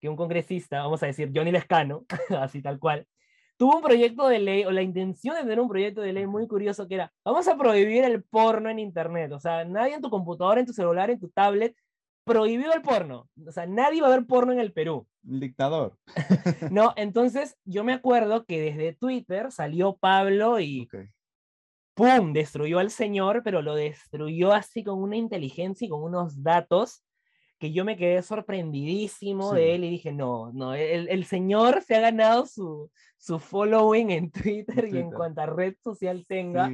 [0.00, 2.04] que un congresista, vamos a decir Johnny Lescano,
[2.40, 3.06] así tal cual,
[3.56, 6.46] tuvo un proyecto de ley o la intención de tener un proyecto de ley muy
[6.46, 9.32] curioso que era, vamos a prohibir el porno en Internet.
[9.32, 11.76] O sea, nadie en tu computadora, en tu celular, en tu tablet,
[12.24, 13.28] prohibido el porno.
[13.46, 15.06] O sea, nadie va a ver porno en el Perú.
[15.22, 15.96] Dictador.
[16.70, 20.88] no, entonces yo me acuerdo que desde Twitter salió Pablo y...
[21.94, 22.32] ¡Pum!
[22.32, 27.04] Destruyó al señor, pero lo destruyó así con una inteligencia y con unos datos
[27.58, 31.94] que yo me quedé sorprendidísimo de él y dije, no, no, el, el, señor se
[31.94, 34.30] ha ganado su, su following en
[34.64, 36.70] Twitter, y en cuanta red social tenga.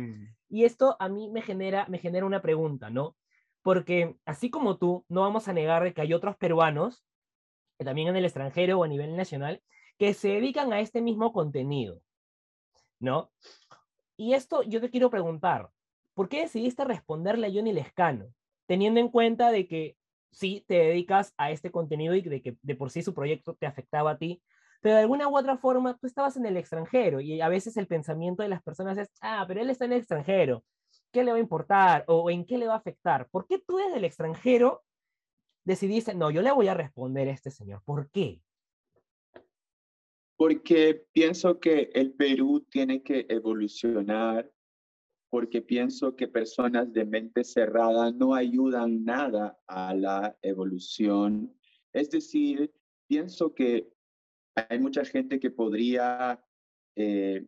[0.48, 3.16] Y esto a mí me genera, me genera una pregunta, ¿no?
[3.62, 7.04] Porque así como tú, no vamos a negar que hay otros peruanos,
[7.78, 9.62] que también en el extranjero o a nivel nacional,
[9.96, 12.00] que se dedican a este mismo contenido,
[12.98, 13.30] ¿no?
[14.16, 15.70] Y esto yo te quiero preguntar,
[16.14, 18.26] ¿por qué decidiste responderle a Johnny Lescano?
[18.66, 19.96] Teniendo en cuenta de que
[20.30, 23.66] sí te dedicas a este contenido y de que de por sí su proyecto te
[23.66, 24.42] afectaba a ti,
[24.80, 27.86] pero de alguna u otra forma tú estabas en el extranjero y a veces el
[27.86, 30.64] pensamiento de las personas es, ah, pero él está en el extranjero,
[31.12, 33.28] ¿qué le va a importar o en qué le va a afectar?
[33.30, 34.82] ¿Por qué tú desde el extranjero
[35.64, 37.82] decidiste, no, yo le voy a responder a este señor?
[37.84, 38.40] ¿Por qué?
[40.36, 44.50] Porque pienso que el Perú tiene que evolucionar
[45.30, 51.54] porque pienso que personas de mente cerrada no ayudan nada a la evolución.
[51.92, 52.72] Es decir,
[53.06, 53.88] pienso que
[54.54, 56.44] hay mucha gente que podría
[56.96, 57.46] eh,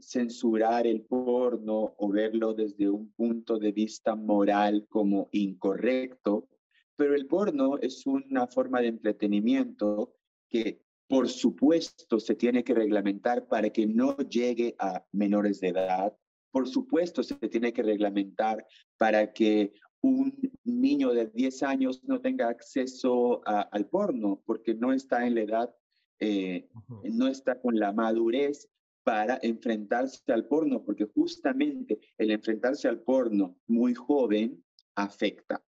[0.00, 6.48] censurar el porno o verlo desde un punto de vista moral como incorrecto,
[6.96, 10.14] pero el porno es una forma de entretenimiento
[10.48, 16.16] que por supuesto se tiene que reglamentar para que no llegue a menores de edad,
[16.58, 18.66] por supuesto, se tiene que reglamentar
[18.96, 25.24] para que un niño de 10 años no tenga acceso al porno porque no está
[25.24, 25.74] en la edad,
[26.18, 26.68] eh,
[27.04, 28.68] no está con la madurez
[29.04, 34.64] para enfrentarse al porno, porque justamente el enfrentarse al porno muy joven
[34.96, 35.62] afecta.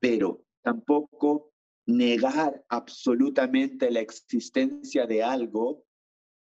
[0.00, 1.52] Pero tampoco
[1.86, 5.84] negar absolutamente la existencia de algo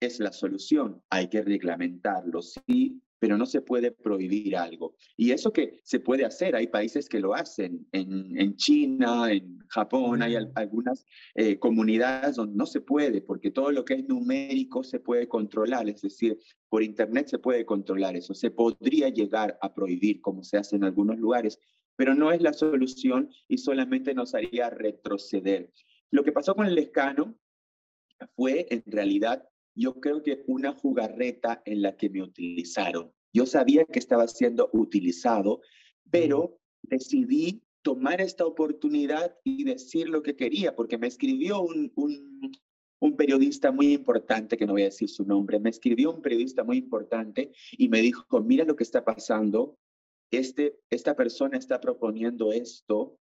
[0.01, 1.03] es la solución.
[1.11, 4.97] Hay que reglamentarlo, sí, pero no se puede prohibir algo.
[5.17, 9.61] Y eso que se puede hacer, hay países que lo hacen, en, en China, en
[9.69, 11.07] Japón, hay algunas
[11.37, 15.89] eh, comunidades donde no se puede, porque todo lo que es numérico se puede controlar,
[15.89, 16.37] es decir,
[16.69, 20.83] por Internet se puede controlar eso, se podría llegar a prohibir como se hace en
[20.83, 21.61] algunos lugares,
[21.95, 25.71] pero no es la solución y solamente nos haría retroceder.
[26.11, 27.39] Lo que pasó con el escano
[28.35, 33.13] fue en realidad yo creo que una jugarreta en la que me utilizaron.
[33.33, 35.61] Yo sabía que estaba siendo utilizado,
[36.11, 42.53] pero decidí tomar esta oportunidad y decir lo que quería, porque me escribió un, un,
[43.01, 46.63] un, periodista muy importante, que no voy a decir su nombre, me escribió un periodista
[46.63, 49.79] muy importante y me dijo, mira lo que está pasando,
[50.31, 53.19] este, esta persona está proponiendo esto,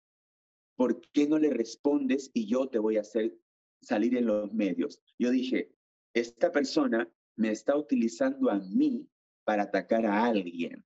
[0.76, 3.36] ¿por qué no le respondes y yo te voy a hacer
[3.82, 5.02] salir en los medios?
[5.18, 5.75] Yo dije,
[6.20, 9.06] esta persona me está utilizando a mí
[9.44, 10.84] para atacar a alguien.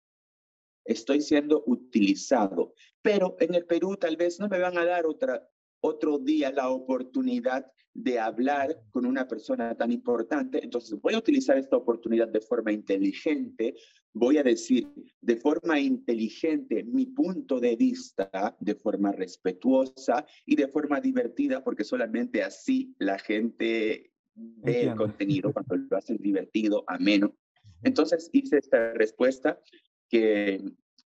[0.84, 2.74] estoy siendo utilizado.
[3.00, 5.48] Pero en el Perú tal vez no me van a dar otra,
[5.80, 7.64] otro día la oportunidad
[7.94, 10.62] de hablar con una persona tan importante.
[10.64, 13.74] Entonces voy a utilizar esta oportunidad de forma inteligente,
[14.12, 14.88] voy a decir
[15.20, 21.84] de forma inteligente mi punto de vista, de forma respetuosa y de forma divertida, porque
[21.84, 27.34] solamente así la gente ve el contenido cuando lo hace divertido, ameno.
[27.82, 29.60] Entonces hice esta respuesta
[30.08, 30.62] que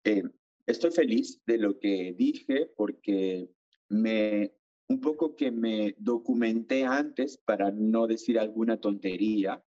[0.03, 0.23] eh,
[0.65, 3.49] estoy feliz de lo que dije porque
[3.89, 4.53] me
[4.87, 9.63] un poco que me documenté antes para no decir alguna tontería.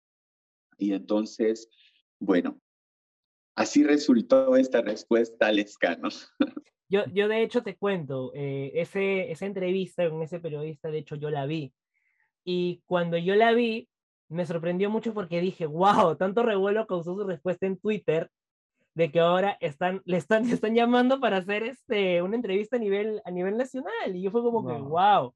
[0.79, 1.71] Y entonces,
[2.21, 2.61] bueno,
[3.55, 6.09] así resultó esta respuesta al escano.
[6.89, 11.17] Yo, yo de hecho te cuento, eh, ese, esa entrevista con ese periodista, de hecho
[11.17, 11.73] yo la vi.
[12.49, 13.89] Y cuando yo la vi,
[14.29, 18.31] me sorprendió mucho porque dije, wow, tanto revuelo causó su respuesta en Twitter
[18.95, 23.21] de que ahora están, le están, están llamando para hacer este, una entrevista a nivel,
[23.25, 24.15] a nivel nacional.
[24.15, 25.35] Y yo fue como que, wow.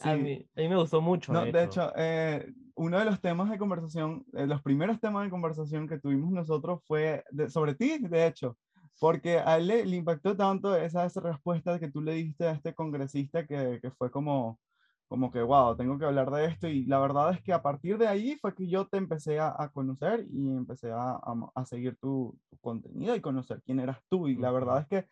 [0.00, 1.32] A, mí, a, mí, me gustó mucho.
[1.32, 5.30] No, de hecho, eh, uno de los temas de conversación, eh, los primeros temas de
[5.30, 8.56] conversación que tuvimos nosotros fue sobre ti, de hecho,
[9.00, 12.74] porque a él le, impactó tanto esa, esa respuesta que tú le diste a este
[12.74, 14.60] congresista que, que fue como,
[15.08, 16.68] como que, wow, tengo que hablar de esto.
[16.68, 19.54] Y la verdad es que a partir de ahí fue que yo te empecé a,
[19.58, 21.18] a conocer y empecé a,
[21.54, 24.28] a, seguir tu, contenido y conocer quién eras tú.
[24.28, 25.08] Y la verdad es que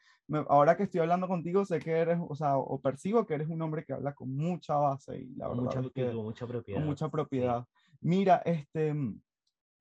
[0.48, 3.62] ahora que estoy hablando contigo, sé que eres, o sea, o percibo que eres un
[3.62, 6.84] hombre que habla con mucha base y la verdad mucha, es que, mucha propiedad.
[6.84, 7.64] mucha propiedad.
[8.00, 8.94] Mira, este...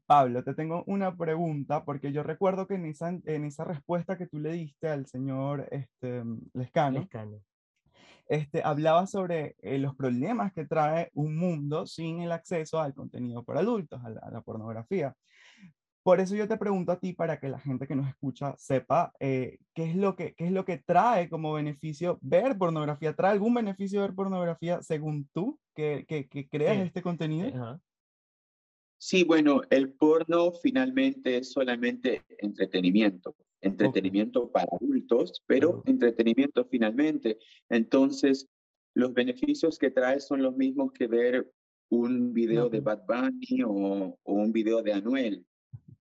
[0.08, 4.28] Pablo, te tengo una pregunta porque yo recuerdo que en esa, en esa respuesta que
[4.28, 6.24] tú le diste al señor este,
[6.54, 7.42] Lescano, Lescano
[8.28, 13.44] este, hablaba sobre eh, los problemas que trae un mundo sin el acceso al contenido
[13.44, 15.16] para adultos, a la, pornografía.
[16.04, 19.12] Por eso yo te pregunto a ti, para que la gente que nos escucha sepa
[19.20, 23.16] eh, qué, es lo que, qué es lo que trae como beneficio ver pornografía.
[23.16, 27.80] ¿Trae algún beneficio ver pornografía según tú que, que, que creas este contenido?
[28.98, 33.36] Sí, bueno, el porno finalmente es solamente entretenimiento
[33.66, 37.38] entretenimiento para adultos, pero entretenimiento finalmente.
[37.70, 38.48] Entonces,
[38.94, 41.52] los beneficios que trae son los mismos que ver
[41.90, 45.46] un video de Bad Bunny o, un video de Anuel.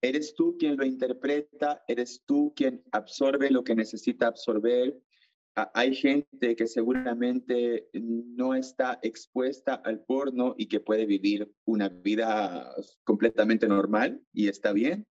[0.00, 4.98] Eres tú quien lo interpreta, eres tú quien absorbe lo que necesita absorber.
[5.54, 12.74] hay gente que seguramente no está expuesta al porno y que puede vivir una vida
[13.04, 15.06] completamente normal y está bien.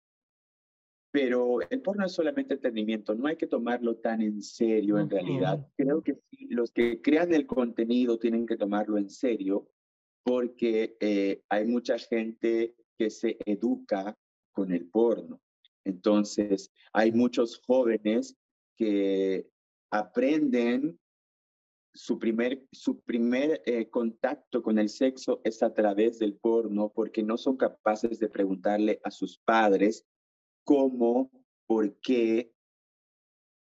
[1.13, 5.67] Pero el porno es solamente entretenimiento, no hay que tomarlo tan en serio en realidad.
[5.77, 6.21] Creo que
[6.51, 9.69] los que crean el contenido tienen que tomarlo en serio
[10.23, 14.17] porque eh, hay mucha gente que se educa
[14.53, 15.41] con el porno.
[15.85, 18.37] Entonces, hay muchos jóvenes
[18.77, 19.49] que
[19.91, 20.99] aprenden
[21.93, 27.23] su primer, su primer eh, contacto con el sexo es a través del porno porque
[27.23, 30.07] no son capaces de preguntarle a sus padres
[30.71, 31.33] cómo,
[31.67, 32.55] por qué.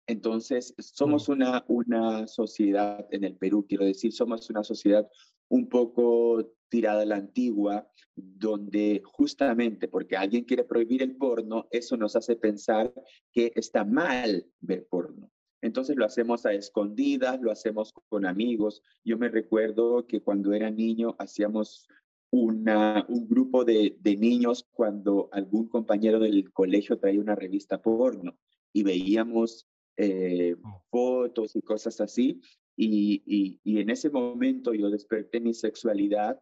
[0.09, 5.09] Entonces, somos una, una sociedad en el Perú, quiero decir, somos una sociedad
[5.49, 11.97] un poco tirada a la antigua, donde justamente porque alguien quiere prohibir el porno, eso
[11.97, 12.93] nos hace pensar
[13.33, 15.31] que está mal ver porno.
[15.63, 18.83] Entonces lo hacemos a escondidas, lo hacemos con amigos.
[19.05, 21.89] Yo me recuerdo que cuando era niño hacíamos
[22.31, 28.39] una, un grupo de, de, niños cuando algún compañero del colegio traía una revista porno
[28.73, 30.85] y veíamos eh, oh.
[30.91, 32.41] fotos y cosas así.
[32.77, 36.41] Y, y, y, en ese momento yo desperté mi sexualidad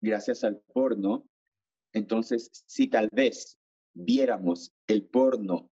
[0.00, 1.26] gracias al porno.
[1.92, 3.58] Entonces, si tal vez
[3.94, 5.70] viéramos el porno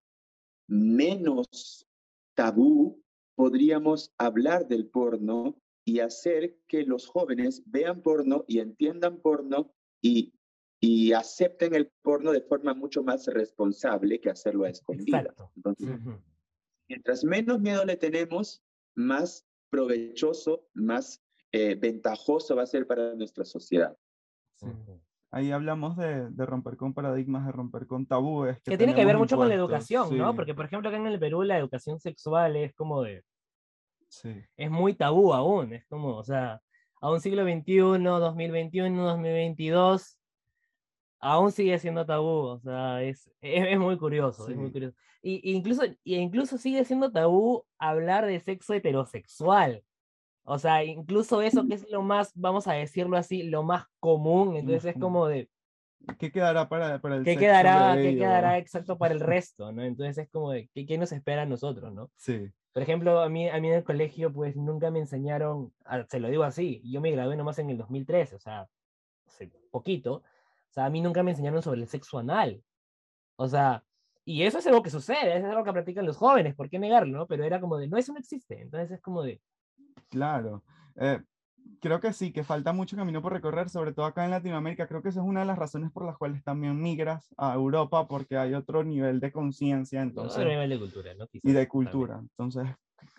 [0.69, 1.87] menos
[2.35, 3.03] tabú,
[3.37, 5.57] podríamos hablar del porno
[5.87, 9.73] y hacer que los jóvenes vean porno y entiendan porno
[10.03, 10.35] y,
[10.81, 15.29] y acepten el porno de forma mucho más responsable que hacerlo a escondidas.
[15.55, 15.97] Entonces,
[16.89, 18.65] mientras menos miedo le tenemos,
[18.97, 21.23] más provechoso, más
[21.53, 23.97] eh, ventajoso va a ser para nuestra sociedad.
[25.31, 28.61] Ahí hablamos de, de, romper con paradigmas, de romper con tabúes.
[28.63, 30.35] Que, tiene que ver mucho con la educación, ¿no?
[30.35, 33.23] Porque, por ejemplo, acá en el Perú la educación sexual es como de
[34.57, 36.61] es muy tabú aún, es como, o sea,
[37.01, 40.19] a un siglo XXI, 2021, 2022,
[41.19, 44.97] aún sigue siendo tabú, o sea, es, es, muy curioso, es muy curioso.
[45.23, 49.83] Y, incluso, y incluso sigue siendo tabú hablar de sexo heterosexual.
[50.45, 54.57] O sea, incluso eso que es lo más, vamos a decirlo así, lo más común,
[54.57, 55.49] entonces es como de,
[56.19, 59.83] ¿qué quedará para, para el ¿Qué quedará, ¿Qué quedará exacto para el resto, no?
[59.83, 62.11] Entonces es como, ¿qué, ¿qué, nos espera a nosotros, no?
[62.17, 62.51] Sí.
[62.73, 65.73] Por ejemplo, a mí, a mí en el colegio, pues nunca me enseñaron,
[66.09, 68.69] se lo digo así, yo me gradué nomás en el 2013, o sea,
[69.27, 72.63] hace poquito, o sea, a mí nunca me enseñaron sobre el sexo anal.
[73.37, 73.83] O sea,
[74.25, 77.17] y eso es algo que sucede, es algo que practican los jóvenes, ¿por qué negarlo?
[77.17, 77.27] No?
[77.27, 79.41] Pero era como de, no, eso no existe, entonces es como de...
[80.11, 80.63] Claro.
[80.97, 81.21] Eh,
[81.81, 84.87] creo que sí, que falta mucho camino por recorrer, sobre todo acá en Latinoamérica.
[84.87, 88.07] Creo que esa es una de las razones por las cuales también migras a Europa,
[88.09, 90.39] porque hay otro nivel de conciencia, entonces.
[90.39, 91.27] Otro nivel de cultura, ¿no?
[91.33, 92.19] y de cultura.
[92.21, 92.69] Entonces,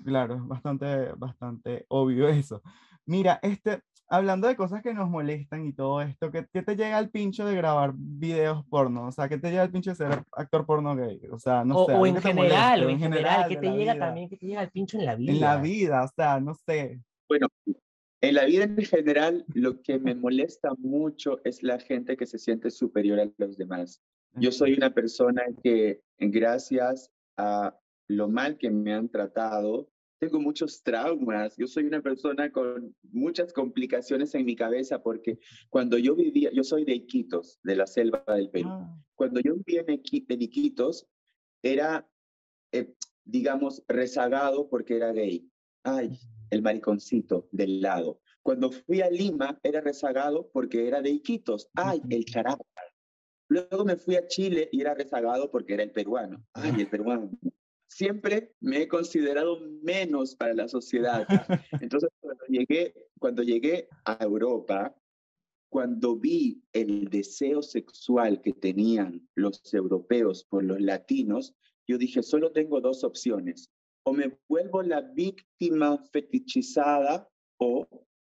[0.04, 2.62] claro, es bastante, bastante obvio eso.
[3.06, 6.98] Mira, este, hablando de cosas que nos molestan y todo esto, ¿qué, ¿qué, te llega
[6.98, 9.08] al pincho de grabar videos porno?
[9.08, 11.22] O sea, ¿qué te llega al pincho de ser actor porno gay?
[11.32, 11.94] O sea, no sé.
[11.94, 14.30] O en general, o en general, ¿qué te llega también?
[14.30, 15.32] ¿Qué te llega al pincho en la vida?
[15.32, 17.02] En la vida, o sea, no sé.
[17.28, 17.48] Bueno,
[18.22, 22.40] en la vida en general, lo que me molesta mucho es la gente que se
[22.40, 24.02] siente superior a los demás.
[24.34, 27.78] Yo soy una persona que, gracias a
[28.08, 31.56] lo mal que me han tratado, tengo muchos traumas.
[31.58, 36.64] Yo soy una persona con muchas complicaciones en mi cabeza porque cuando yo vivía, yo
[36.64, 38.70] soy de Iquitos, de la selva del Perú.
[38.70, 39.00] Ah.
[39.16, 41.08] Cuando yo vivía en, Iquitos,
[41.62, 42.08] era,
[42.72, 42.94] eh,
[43.26, 45.48] digamos, rezagado porque era gay.
[45.84, 46.18] Ay,
[46.50, 48.20] el mariconcito del lado.
[48.42, 51.70] Cuando fui a Lima era rezagado porque era de Iquitos.
[51.76, 52.64] ¡Ay, el charapa!
[53.50, 56.44] Luego me fui a Chile y era rezagado porque era el peruano.
[56.54, 57.32] ¡Ay, el peruano!
[57.88, 61.26] Siempre me he considerado menos para la sociedad.
[61.82, 64.96] Entonces, cuando llegué, cuando llegué a Europa,
[65.70, 71.54] cuando vi el deseo sexual que tenían los europeos por los latinos,
[71.88, 73.70] yo dije, solo tengo dos opciones
[74.08, 77.86] o me vuelvo la víctima fetichizada o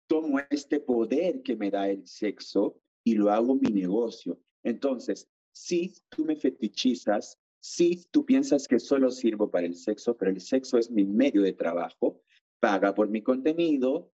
[0.08, 4.40] tomo este poder que me da el sexo y lo hago mi negocio.
[4.64, 10.32] Entonces, si tú me fetichizas, si tú piensas que solo sirvo para el sexo, pero
[10.32, 12.22] el sexo es mi medio de trabajo,
[12.62, 14.14] paga por mi contenido,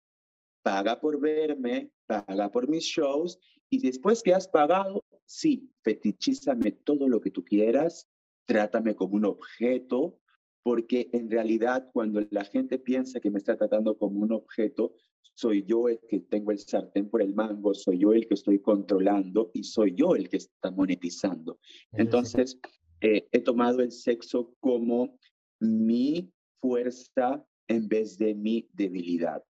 [0.62, 7.06] paga por verme, paga por mis shows y después que has pagado, sí, fetichízame todo
[7.06, 8.08] lo que tú quieras,
[8.46, 10.19] trátame como un objeto,
[10.62, 14.94] porque en realidad cuando la gente piensa que me está tratando como un objeto,
[15.34, 18.60] soy yo el que tengo el sartén por el mango, soy yo el que estoy
[18.60, 21.58] controlando y soy yo el que está monetizando.
[21.92, 22.58] Entonces,
[23.00, 25.18] eh, he tomado el sexo como
[25.60, 29.42] mi fuerza en vez de mi debilidad.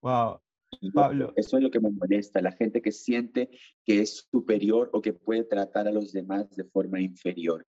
[0.00, 0.40] Wow.
[0.94, 1.32] Pablo.
[1.36, 3.50] Eso es lo que me molesta, la gente que siente
[3.84, 7.66] que es superior o que puede tratar a los demás de forma inferior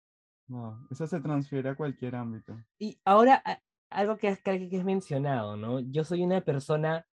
[0.91, 2.57] eso se transfiere a cualquier ámbito.
[2.79, 3.43] Y ahora,
[3.91, 5.81] algo que has, que has mencionado, ¿no?
[5.81, 7.07] Yo soy una persona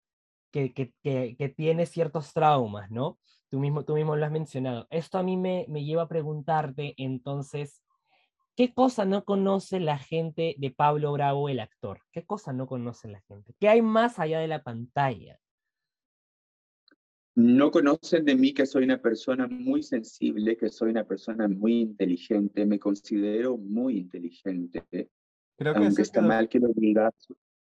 [0.52, 3.20] que, que, que, tiene ciertos traumas, ¿no?
[3.50, 4.88] Tú mismo, tú mismo lo has mencionado.
[4.90, 7.84] Esto a mí me, me lleva a preguntarte, entonces,
[8.56, 12.02] ¿qué cosa no conoce la gente de Pablo Bravo, el actor?
[12.12, 13.54] ¿Qué cosa no conoce la gente?
[13.60, 15.38] ¿Qué hay más allá de la pantalla?
[17.36, 21.82] No conocen de mí que soy una persona muy sensible, que soy una persona muy
[21.82, 25.10] inteligente, me considero muy inteligente.
[25.58, 27.14] Creo que aunque está mal que lo digas,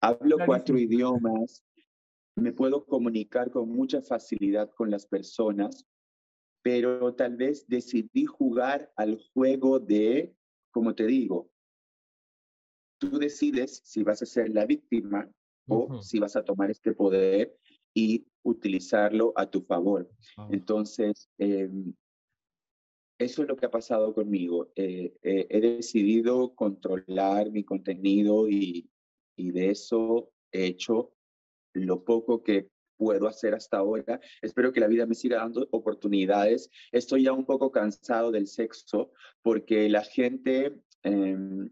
[0.01, 1.63] hablo cuatro idiomas,
[2.35, 5.85] me puedo comunicar con mucha facilidad con las personas,
[6.63, 10.33] pero tal vez decidí jugar al juego de,
[10.71, 11.51] como te digo,
[12.99, 15.29] tú decides si vas a ser la víctima
[15.67, 17.55] o si vas a tomar este poder
[17.93, 20.09] y utilizarlo a tu favor.
[20.49, 21.93] Entonces, em,
[23.19, 24.71] eso es lo que ha pasado conmigo.
[24.75, 28.89] Eh, eh, he decidido controlar mi contenido y,
[29.35, 31.13] y de eso he hecho
[31.73, 34.19] lo poco que puedo hacer hasta ahora.
[34.41, 36.69] Espero que la vida me siga dando oportunidades.
[36.91, 41.69] Estoy ya un poco cansado del sexo porque la gente, em,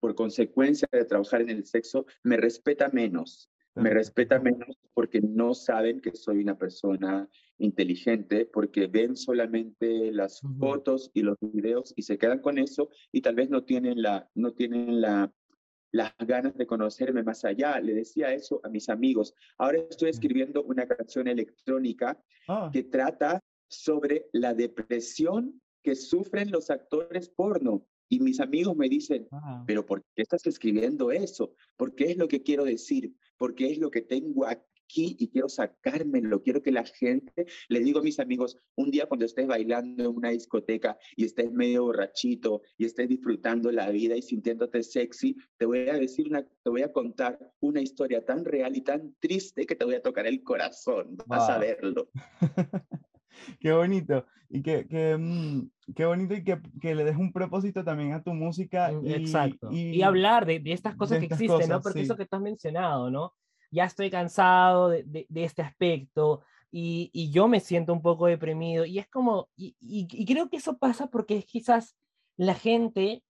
[0.00, 5.54] por consecuencia de trabajar en el sexo, me respeta menos me respeta menos porque no
[5.54, 12.02] saben que soy una persona inteligente, porque ven solamente las fotos y los videos y
[12.02, 15.32] se quedan con eso y tal vez no tienen, la, no tienen la,
[15.92, 17.80] las ganas de conocerme más allá.
[17.80, 19.34] Le decía eso a mis amigos.
[19.58, 22.70] Ahora estoy escribiendo una canción electrónica ah.
[22.72, 27.86] que trata sobre la depresión que sufren los actores porno.
[28.08, 29.64] Y mis amigos me dicen, ah.
[29.66, 31.54] pero ¿por qué estás escribiendo eso?
[31.76, 33.14] ¿Por qué es lo que quiero decir?
[33.36, 37.98] porque es lo que tengo aquí y quiero sacármelo, quiero que la gente, les digo
[37.98, 42.62] a mis amigos, un día cuando estés bailando en una discoteca y estés medio borrachito
[42.78, 46.82] y estés disfrutando la vida y sintiéndote sexy, te voy a decir una, te voy
[46.82, 50.42] a contar una historia tan real y tan triste que te voy a tocar el
[50.44, 52.08] corazón, vas a verlo.
[53.60, 54.26] qué bonito.
[54.48, 58.22] Y que, que mm, qué bonito y que, que, le des un propósito también a
[58.22, 58.92] tu música.
[58.92, 59.68] Mm, y, Exacto.
[59.72, 61.80] Y, hablar de, de, estas cosas que existen, ¿no?
[61.80, 63.34] Porque eso que tú has mencionado, ¿no?
[63.70, 68.84] Ya estoy cansado de, de, este aspecto y, y, yo me siento un poco deprimido.
[68.84, 71.96] Y es como, y, y creo que eso pasa porque quizás
[72.36, 73.24] la gente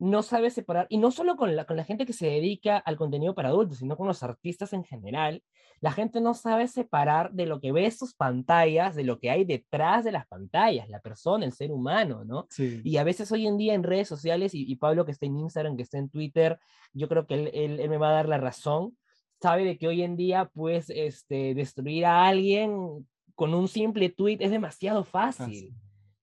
[0.00, 2.96] no sabe separar, y no solo con la, con la gente que se dedica al
[2.96, 5.42] contenido para adultos, sino con los artistas en general,
[5.82, 9.44] la gente no sabe separar de lo que ve sus pantallas, de lo que hay
[9.44, 12.48] detrás de las pantallas, la persona, el ser humano, ¿no?
[12.58, 15.76] Y a veces hoy en día en redes sociales, y, Pablo que está en Instagram,
[15.76, 16.58] que está en Twitter,
[16.94, 18.96] yo creo que él, él, me va a dar la razón,
[19.40, 24.38] sabe de que hoy en día, pues, este, destruir a alguien con un simple tweet
[24.40, 25.74] es demasiado fácil,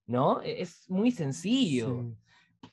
[0.07, 0.41] ¿no?
[0.41, 2.15] E, es muy sencillo.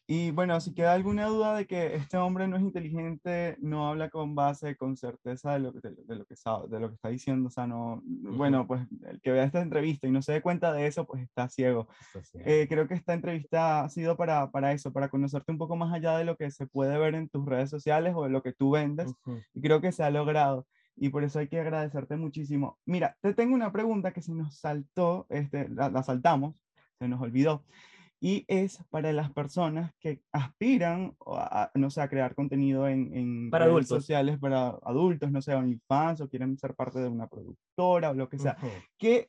[0.07, 4.11] Y bueno, si queda alguna duda de que este hombre no es inteligente, no habla
[4.11, 7.09] con base, con certeza de lo que, de, lo que sabe, de lo que está
[7.09, 10.43] diciendo, o sea, no, bueno, pues el que vea esta entrevista y no se dé
[10.43, 11.89] cuenta de eso, pues está ciego.
[12.35, 15.95] Eh, creo que esta entrevista ha sido para, para eso, para conocerte un poco más
[15.95, 18.53] allá de lo que se puede ver en tus redes sociales o de lo que
[18.53, 19.11] tú vendes,
[19.55, 20.67] y creo que se ha logrado.
[20.97, 22.79] Y por eso hay que agradecerte muchísimo.
[22.85, 26.63] Mira, te tengo una pregunta que se nos saltó, este, la, la saltamos,
[26.99, 27.65] se nos olvidó
[28.25, 33.53] y es para las personas que aspiran a, no sé, a crear contenido en, en
[33.53, 35.53] redes sociales para adultos, no sé,
[35.87, 38.57] fans o quieren ser parte de una productora o lo que sea.
[38.97, 39.29] ¿Qué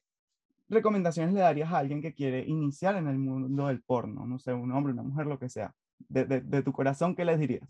[0.69, 4.25] recomendaciones le darías a alguien que quiere iniciar en el mundo del porno?
[4.25, 5.75] No sé, un hombre, una mujer, lo que sea.
[6.07, 7.67] De, de, tu corazón, ¿qué les dirías?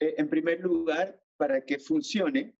[0.00, 2.54] Eh, en primer lugar, para que funcione,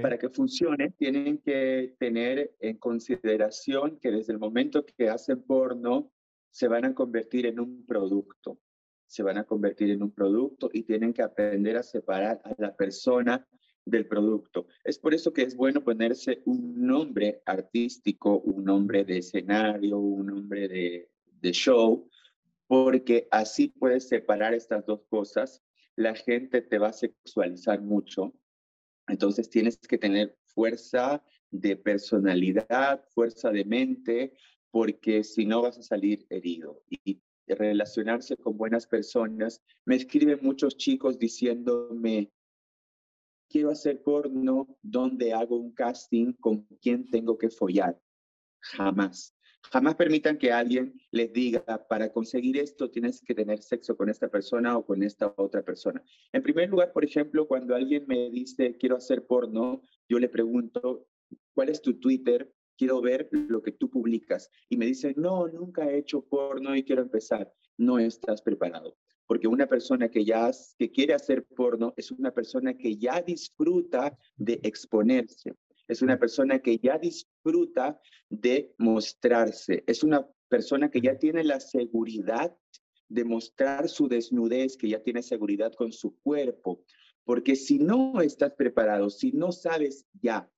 [0.00, 6.12] Para que funcione, tienen que tener en consideración que desde el momento que hacen porno,
[6.58, 8.58] se van a convertir en un producto,
[9.06, 12.74] se van a convertir en un producto y tienen que aprender a separar a la
[12.74, 13.46] persona
[13.84, 14.66] del producto.
[14.82, 20.26] Es por eso que es bueno ponerse un nombre artístico, un nombre de escenario, un
[20.26, 22.10] nombre de, show,
[22.66, 25.62] porque así puedes separar estas dos cosas.
[25.94, 28.34] La gente te va a sexualizar mucho,
[29.06, 34.32] entonces tienes que tener fuerza de personalidad, fuerza de mente,
[34.70, 36.82] porque si no vas a salir herido.
[36.88, 37.20] Y
[37.54, 39.62] relacionarse con buenas personas.
[39.84, 42.30] Me escriben muchos chicos diciéndome,
[43.48, 46.32] quiero hacer porno, ¿dónde hago un casting?
[46.34, 47.98] ¿Con quién tengo que follar?
[48.60, 49.34] Jamás.
[49.72, 54.28] Jamás permitan que alguien les diga, para conseguir esto tienes que tener sexo con esta
[54.28, 56.02] persona o con esta otra persona.
[56.32, 61.08] En primer lugar, por ejemplo, cuando alguien me dice, quiero hacer porno, yo le pregunto,
[61.54, 62.50] ¿cuál es tu Twitter?
[62.78, 64.50] Quiero ver lo que tú publicas.
[64.68, 67.52] Y me dicen, no, nunca he hecho porno y quiero empezar.
[67.76, 68.96] No estás preparado.
[69.26, 74.16] Porque una persona que ya que quiere hacer porno es una persona que ya disfruta
[74.36, 75.54] de exponerse.
[75.86, 78.00] Es una persona que ya disfruta
[78.30, 79.84] de mostrarse.
[79.86, 82.56] Es una persona que ya tiene la seguridad
[83.08, 86.84] de mostrar su desnudez, que ya tiene seguridad con su cuerpo.
[87.24, 90.50] Porque si no estás preparado, si no sabes ya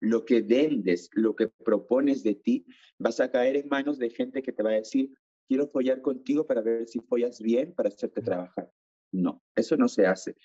[0.00, 2.66] lo que vendes, lo que propones de ti,
[2.98, 5.10] vas a caer en manos de gente que te va a decir,
[5.46, 8.70] quiero follar contigo para ver si follas bien, para hacerte trabajar.
[9.12, 10.36] No, eso no se hace.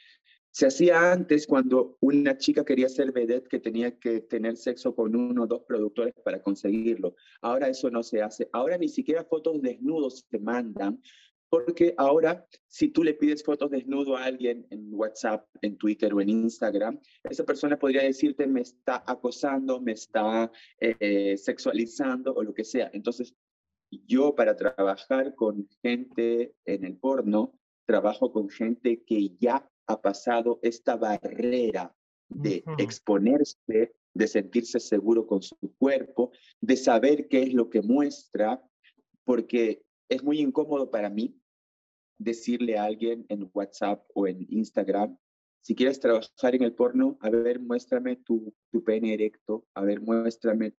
[0.52, 5.14] Se hacía antes cuando una chica quería ser vedette que tenía que tener sexo con
[5.14, 7.16] uno o dos productores para conseguirlo.
[7.42, 8.48] Ahora eso no se hace.
[8.54, 11.02] Ahora ni siquiera fotos desnudos se mandan
[11.50, 16.22] porque ahora, si tú le pides fotos desnudo a alguien en WhatsApp, en Twitter o
[16.22, 22.54] en Instagram, esa persona podría decirte me está acosando, me está eh, sexualizando o lo
[22.54, 22.90] que sea.
[22.94, 23.36] Entonces,
[24.08, 27.54] yo para trabajar con gente en el porno,
[27.86, 31.96] trabajo con gente que ya ha pasado esta barrera
[32.28, 38.62] de exponerse, de sentirse seguro con su cuerpo, de saber qué es lo que muestra,
[39.24, 41.40] porque es muy incómodo para mí
[42.18, 45.18] decirle a alguien en WhatsApp o en Instagram,
[45.62, 50.00] si quieres trabajar en el porno, a ver, muéstrame tu, tu pene erecto, a ver,
[50.00, 50.76] muéstrame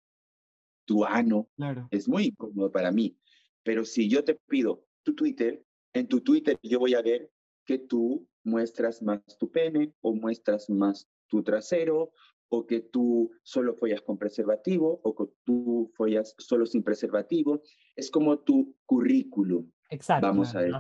[0.87, 1.49] tu ano.
[1.57, 1.89] Claro.
[1.91, 3.19] Es muy incómodo para mí.
[3.65, 7.31] Pero si yo te pido tu Twitter, en tu Twitter yo voy a ver
[7.65, 12.13] que tú muestras más tu pene o muestras más tu trasero
[12.49, 17.63] o que tú solo follas con preservativo o que tú follas solo sin preservativo.
[17.95, 19.71] Es como tu currículum.
[19.91, 20.27] Exacto.
[20.27, 20.77] Vamos a decir.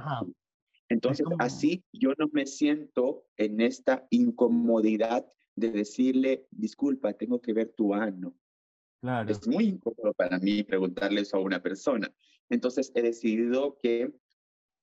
[0.89, 7.73] Entonces, así yo no me siento en esta incomodidad de decirle, disculpa, tengo que ver
[7.77, 8.37] tu ano.
[9.01, 9.31] Claro.
[9.31, 12.13] Es muy incómodo para mí preguntarle eso a una persona.
[12.49, 14.13] Entonces, he decidido que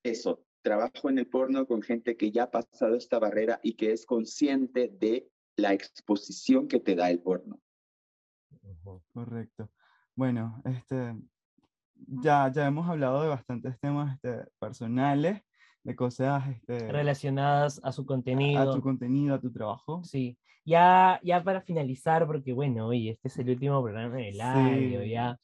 [0.04, 3.92] eso, trabajo en el porno con gente que ya ha pasado esta barrera y que
[3.92, 7.60] es consciente de la exposición que te da el porno.
[9.14, 9.70] Correcto.
[10.16, 11.16] bueno, este,
[11.96, 15.42] ya, ya hemos hablado de bastantes temas este, personales,
[15.84, 18.72] de cosas este, relacionadas a su contenido.
[18.72, 20.04] A tu contenido, a tu trabajo.
[20.04, 20.38] Sí.
[20.66, 25.38] Ya, ya para finalizar, porque bueno, oye, este es el último programa del año, ya.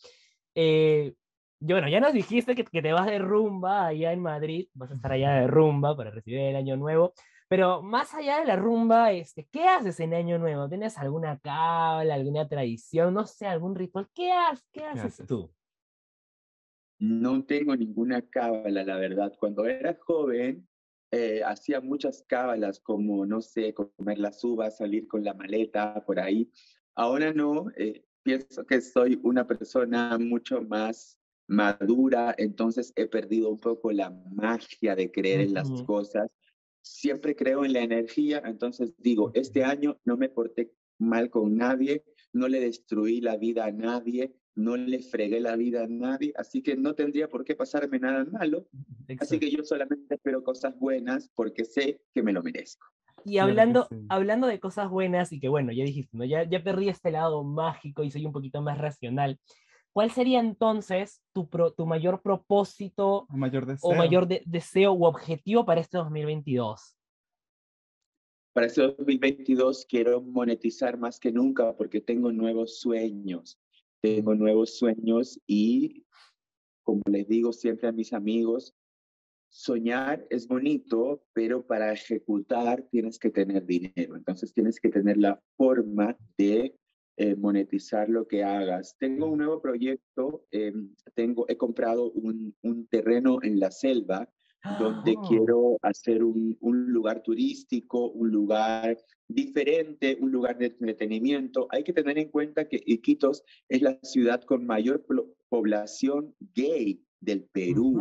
[0.55, 1.13] Eh,
[1.59, 4.91] yo, bueno, ya nos dijiste que, que, te vas de rumba allá en Madrid, vas
[4.91, 7.13] a estar allá de rumba para recibir el año nuevo,
[7.49, 10.69] pero más allá de la rumba, este, ¿qué haces en año nuevo?
[10.69, 14.07] ¿Tienes alguna cabla, alguna tradición, no sé, algún ritual?
[14.13, 15.51] ¿Qué, haces, qué haces tú?
[16.99, 19.33] No tengo ninguna cábala, la verdad.
[19.39, 20.67] Cuando era joven,
[21.11, 26.19] eh, hacía muchas cábalas, como, no sé, comer las uvas, salir con la maleta por
[26.19, 26.51] ahí.
[26.93, 33.59] Ahora no, eh, pienso que soy una persona mucho más madura, entonces he perdido un
[33.59, 36.29] poco la magia de creer en las cosas.
[36.91, 42.03] Siempre creo en la energía, entonces digo, este año no me porté mal con nadie,
[42.33, 46.63] no le destruí la vida a nadie, no le fregué la vida a nadie, así
[46.63, 48.67] que no tendría por qué pasarme nada malo.
[49.19, 52.87] Así que yo solamente espero cosas buenas porque sé que me lo merezco.
[53.23, 56.25] Y hablando, hablando de cosas buenas, y que bueno, ya dijiste, ¿no?
[56.25, 59.39] ya, ya perdí este lado mágico y soy un poquito más racional.
[59.93, 65.65] ¿Cuál sería entonces tu, tu mayor propósito o mayor deseo, o mayor deseo u objetivo
[65.65, 66.95] para este 2022?
[68.53, 73.59] Para este 2022 quiero monetizar más que nunca porque tengo nuevos sueños
[74.01, 76.05] tengo nuevos sueños y,
[76.83, 78.75] como les digo siempre a mis amigos,
[79.51, 84.15] soñar es bonito, pero para ejecutar tienes que tener dinero.
[84.15, 86.77] Entonces tienes que tener la forma de
[87.21, 88.95] eh, monetizar lo que hagas.
[88.97, 94.29] Tengo un nuevo proyecto, em, tengo, he comprado un, un, terreno en la selva
[94.79, 95.21] donde ah.
[95.27, 98.97] quiero hacer un, un, lugar turístico, un lugar
[99.27, 101.67] diferente, un lugar de entretenimiento.
[101.71, 105.05] Hay que tener en cuenta que Iquitos es la ciudad con mayor
[105.49, 107.99] población gay del Perú.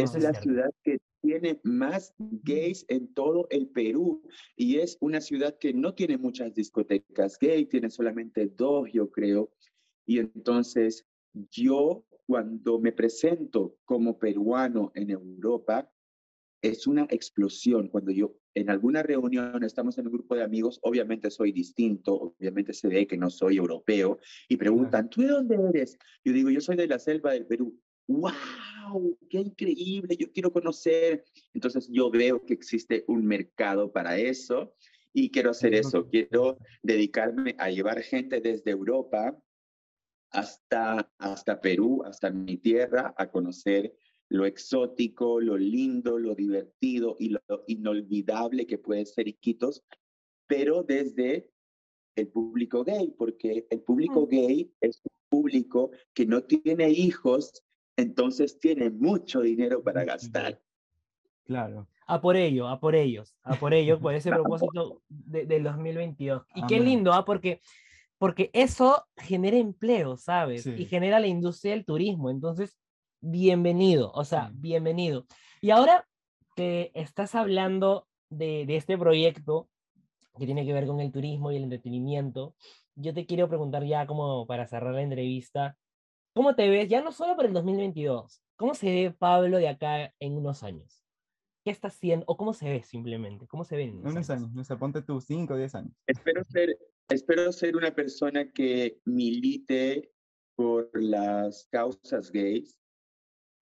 [0.00, 4.22] es la ciudad que tiene más gays en todo el Perú
[4.54, 9.50] y es una ciudad que no tiene muchas discotecas gay, tiene solamente dos, yo creo.
[10.06, 11.04] Y entonces
[11.50, 15.90] yo cuando me presento como peruano en Europa,
[16.62, 17.88] es una explosión.
[17.88, 22.72] Cuando yo en alguna reunión estamos en un grupo de amigos, obviamente soy distinto, obviamente
[22.72, 25.98] se ve que no soy europeo, y preguntan, ¿tú de dónde eres?
[26.24, 27.76] Yo digo, yo soy de la selva del Perú.
[28.08, 29.18] ¡Wow!
[29.28, 30.16] ¡Qué increíble!
[30.16, 31.24] Yo quiero conocer.
[31.54, 34.74] Entonces yo veo que existe un mercado para eso
[35.12, 36.08] y quiero hacer eso.
[36.08, 39.36] Quiero dedicarme a llevar gente desde Europa
[40.30, 43.94] hasta, hasta Perú, hasta mi tierra, a conocer
[44.28, 49.84] lo exótico, lo lindo, lo divertido y lo inolvidable que puede ser Iquitos,
[50.46, 51.48] pero desde
[52.16, 57.62] el público gay, porque el público gay es un público que no tiene hijos,
[57.96, 60.60] entonces tiene mucho dinero para gastar.
[61.44, 61.88] Claro.
[62.06, 66.42] A por ello, a por ellos, a por ello, por ese propósito de, del 2022.
[66.54, 67.24] Y qué lindo, ¿ah?
[67.24, 67.60] Porque,
[68.18, 70.66] porque eso genera empleo, ¿sabes?
[70.66, 72.30] Y genera la industria del turismo.
[72.30, 72.78] Entonces,
[73.20, 75.26] bienvenido, o sea, bienvenido.
[75.60, 76.06] Y ahora
[76.54, 79.68] que estás hablando de, este proyecto
[80.38, 82.54] que tiene que ver con el turismo y el entretenimiento,
[82.94, 85.76] yo te quiero preguntar ya como para cerrar la entrevista,
[86.36, 88.42] ¿cómo te ves ya no solo para el 2022?
[88.56, 91.02] ¿Cómo se ve Pablo de acá en unos años?
[91.64, 92.26] ¿Qué está haciendo?
[92.28, 93.46] ¿O cómo se ve simplemente?
[93.46, 94.52] ¿Cómo se ve en unos, años?
[94.52, 95.92] No sé, ponte tú 5 o 10 años.
[96.06, 96.78] Espero ser,
[97.08, 100.12] espero ser una persona que milite
[100.56, 102.78] por las causas gays,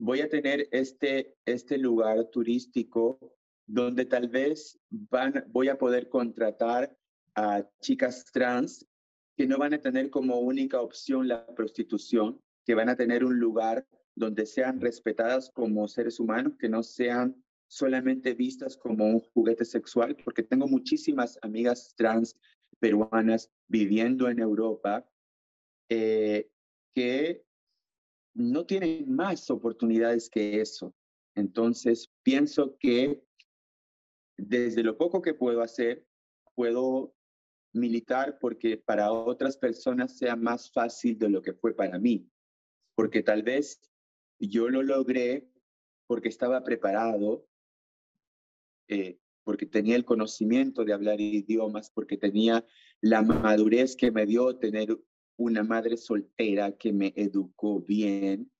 [0.01, 3.21] voy a tener este, este lugar turístico
[3.67, 6.97] donde tal vez van, voy a poder contratar
[7.37, 8.85] a chicas trans
[9.37, 13.39] que no van a tener como única opción la prostitución, que van a tener un
[13.39, 19.65] lugar donde sean respetadas como seres humanos, que no sean solamente vistas como un juguete
[19.65, 22.37] sexual, porque tengo muchísimas amigas trans
[22.79, 25.09] peruanas viviendo en Europa
[25.89, 26.49] eh,
[26.95, 27.45] que
[28.35, 30.95] no tienen más oportunidades que eso.
[31.35, 33.23] Entonces, pienso que
[34.37, 36.07] desde lo poco que puedo hacer,
[36.55, 37.15] puedo
[37.73, 42.29] militar porque para otras personas sea más fácil de lo que fue para mí.
[42.95, 43.81] Porque tal vez
[44.39, 45.49] yo lo logré
[46.07, 47.47] porque estaba preparado,
[48.89, 52.65] eh, porque tenía el conocimiento de hablar idiomas, porque tenía
[53.01, 54.99] la madurez que me dio tener
[55.37, 58.51] una madre soltera que me educó bien,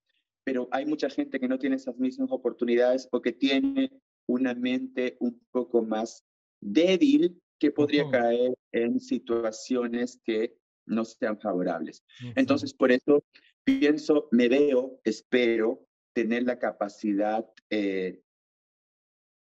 [0.45, 3.91] pero hay mucha gente que no tiene esas mismas oportunidades porque tiene
[4.27, 6.25] una mente un poco más
[6.61, 10.57] débil que podría caer en situaciones que
[10.87, 12.05] no sean favorables.
[12.37, 13.25] Entonces, por eso
[13.65, 18.21] pienso, me veo, espero tener la capacidad eh,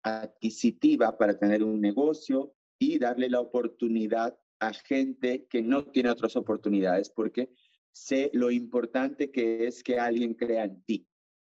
[0.03, 6.35] adquisitiva para tener un negocio y darle la oportunidad a gente que no tiene otras
[6.35, 7.49] oportunidades, porque
[7.91, 11.07] sé lo importante que es que alguien crea en ti.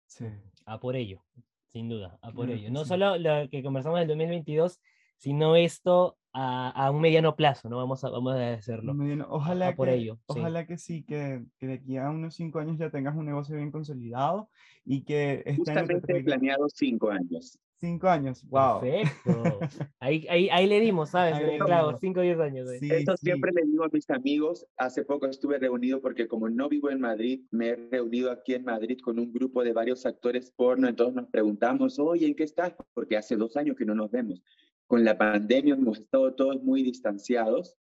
[0.07, 0.27] Sí.
[0.65, 1.25] A por ello,
[1.73, 2.71] sin duda, a por ello.
[2.71, 4.81] No solo lo que conversamos del 2022,
[5.17, 7.79] sino esto a, un mediano plazo, ¿no?
[7.79, 8.95] Vamos a, vamos a hacerlo.
[9.29, 12.79] ojalá, por que, ello, ojalá que sí, que, que, de aquí a unos cinco años
[12.79, 14.51] ya tengas un negocio bien consolidado
[14.85, 15.43] y que...
[15.47, 17.59] Este Justamente he planeado cinco años.
[17.79, 18.81] Cinco años, wow.
[18.81, 19.59] Perfecto.
[20.01, 21.35] Ahí, ahí, ahí le dimos, ¿sabes?
[21.59, 22.69] Claro, cinco o diez años.
[22.81, 24.67] Sí, Esto siempre le digo a mis amigos.
[24.77, 28.65] Hace poco estuve reunido porque como no vivo en Madrid, me he reunido aquí en
[28.65, 30.89] Madrid con un grupo de varios actores porno.
[30.89, 32.75] Entonces nos preguntamos, oye, ¿en qué estás?
[32.95, 34.43] Porque hace dos años que no nos vemos.
[34.87, 37.77] Con la pandemia hemos estado todos muy distanciados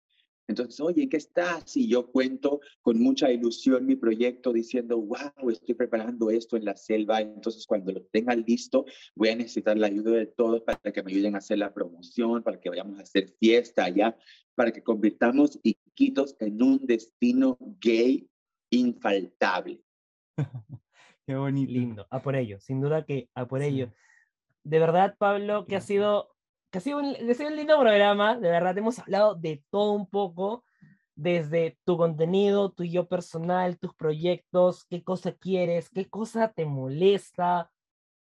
[0.47, 1.75] entonces, oye, ¿qué estás?
[1.75, 6.75] Y yo cuento con mucha ilusión mi proyecto diciendo, wow, estoy preparando esto en la
[6.75, 7.21] selva.
[7.21, 8.85] Entonces, cuando lo tenga listo,
[9.15, 12.43] voy a necesitar la ayuda de todos para que me ayuden a hacer la promoción,
[12.43, 14.15] para que vayamos a hacer fiesta allá,
[14.53, 18.29] para que convirtamos Iquitos en un destino gay
[18.69, 19.81] infaltable.
[21.25, 21.71] Qué bonito.
[21.71, 23.91] Lindo, a por ello, sin duda que a por ello.
[24.63, 26.34] De verdad, Pablo, que ha sido
[26.77, 30.63] ha sido un, un lindo programa, de verdad, hemos hablado de todo un poco,
[31.15, 37.71] desde tu contenido, tu yo personal, tus proyectos, qué cosa quieres, qué cosa te molesta.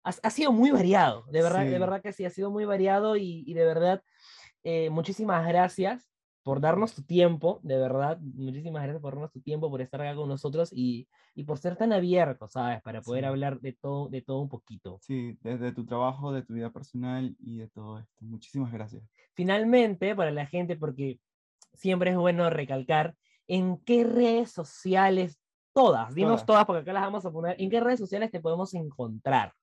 [0.04, 3.44] Ha, sido muy variado, de verdad, de verdad que sí, ha sido muy variado y,
[3.46, 4.02] y de verdad,
[4.64, 6.11] eh, muchísimas gracias
[6.42, 10.16] por darnos tu tiempo, de verdad, muchísimas gracias por darnos tu tiempo, por estar acá
[10.16, 12.82] con nosotros y, y por ser tan abierto, ¿sabes?
[12.82, 14.98] Para poder hablar de todo, de todo un poquito.
[15.02, 18.12] Sí, desde tu trabajo, de tu vida personal y de todo esto.
[18.20, 19.04] Muchísimas gracias.
[19.34, 21.20] Finalmente, para la gente, porque
[21.74, 23.14] siempre es bueno recalcar,
[23.46, 25.40] ¿en qué redes sociales,
[25.72, 28.74] todas, dinos todas, porque acá las vamos a poner, ¿en qué redes sociales te podemos
[28.74, 29.54] encontrar?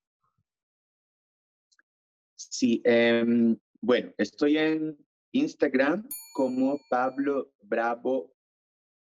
[2.35, 4.97] Sí, em, bueno, estoy en
[5.31, 8.33] Instagram como Pablo Bravo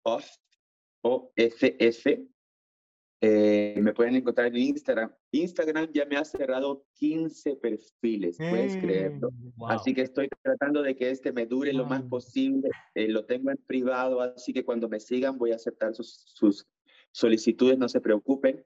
[0.04, 0.28] Off
[1.02, 2.26] o FF.
[3.20, 5.10] Eh, me pueden encontrar en Instagram.
[5.30, 9.30] Instagram ya me ha cerrado 15 perfiles, puedes creerlo.
[9.30, 12.68] Mm, así que estoy tratando de que este me dure lo más posible.
[12.94, 16.66] Eh, lo tengo en privado, así que cuando me sigan voy a aceptar sus, sus
[17.12, 18.62] solicitudes, no se preocupen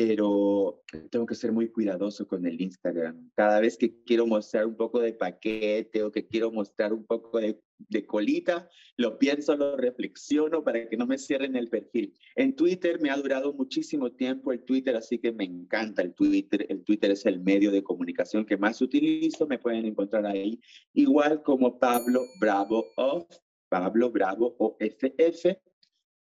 [0.00, 0.80] pero
[1.10, 3.32] tengo que ser muy cuidadoso con el Instagram.
[3.34, 7.40] Cada vez que quiero mostrar un poco de paquete o que quiero mostrar un poco
[7.40, 7.60] de,
[8.06, 12.14] colita, lo pienso, lo reflexiono para que no me cierren el perfil.
[12.36, 16.64] En Twitter me ha durado muchísimo tiempo el Twitter, así que me encanta el Twitter.
[16.68, 20.60] El Twitter es el medio de comunicación que más utilizo, me pueden encontrar ahí.
[20.94, 23.26] Igual como Pablo Bravo of,
[23.68, 25.58] Pablo Bravo OFF,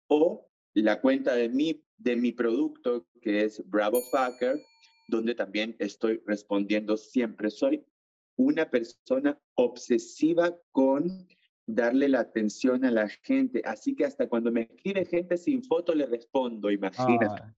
[0.09, 4.61] o la cuenta de mi, de mi producto que es Bravo Fucker,
[5.09, 7.51] donde también estoy respondiendo siempre.
[7.51, 7.85] Soy
[8.37, 11.29] una persona obsesiva con
[11.67, 15.95] darle la atención a la gente, así que hasta cuando me escribe gente sin foto
[15.95, 17.43] le respondo, imagínate.
[17.43, 17.55] Ah,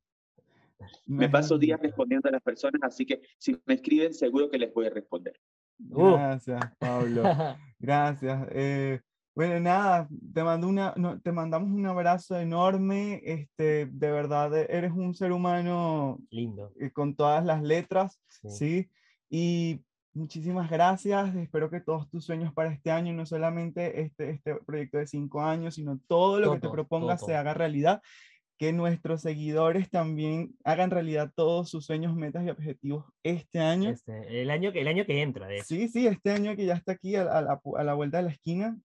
[1.06, 4.72] me paso días respondiendo a las personas, así que si me escriben seguro que les
[4.74, 5.40] voy a responder.
[5.78, 7.22] Gracias, Pablo.
[7.78, 8.48] Gracias.
[8.52, 9.00] Eh,
[9.34, 13.20] bueno, nada, te, mando una, te mandamos un abrazo enorme.
[13.24, 16.72] Este, de verdad, e, eres un ser humano lindo.
[16.78, 18.88] Eh, con todas las letras, sí.
[19.28, 19.82] Y
[20.12, 21.34] muchísimas gracias.
[21.34, 25.42] Espero que todos tus sueños para este año, no solamente este, este proyecto de cinco
[25.42, 28.02] años, sino todo lo que te propongas se haga realidad.
[28.56, 33.90] Que nuestros seguidores también hagan realidad todos sus sueños, metas y objetivos este año.
[33.90, 36.74] Este, el, año que, el año que entra, de Sí, sí, este año que ya
[36.74, 38.78] está aquí a, a la vuelta de la esquina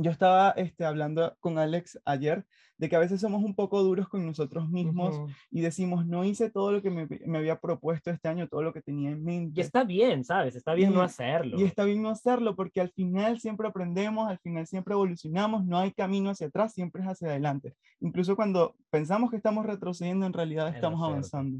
[0.00, 2.46] yo estaba este, hablando con Alex ayer
[2.76, 5.20] de que a veces somos un poco duros con nosotros mismos
[5.50, 8.72] y decimos, no hice todo lo que me, me, había propuesto este año, todo lo
[8.72, 9.60] que tenía en mente.
[9.60, 10.54] Y está bien, ¿sabes?
[10.54, 11.58] Está bien no hacerlo.
[11.58, 15.78] Y está bien no hacerlo porque al final siempre aprendemos, al final siempre evolucionamos, no
[15.78, 17.74] hay camino hacia atrás, siempre es hacia adelante.
[17.98, 21.58] Incluso cuando pensamos que estamos retrocediendo, en realidad estamos avanzando.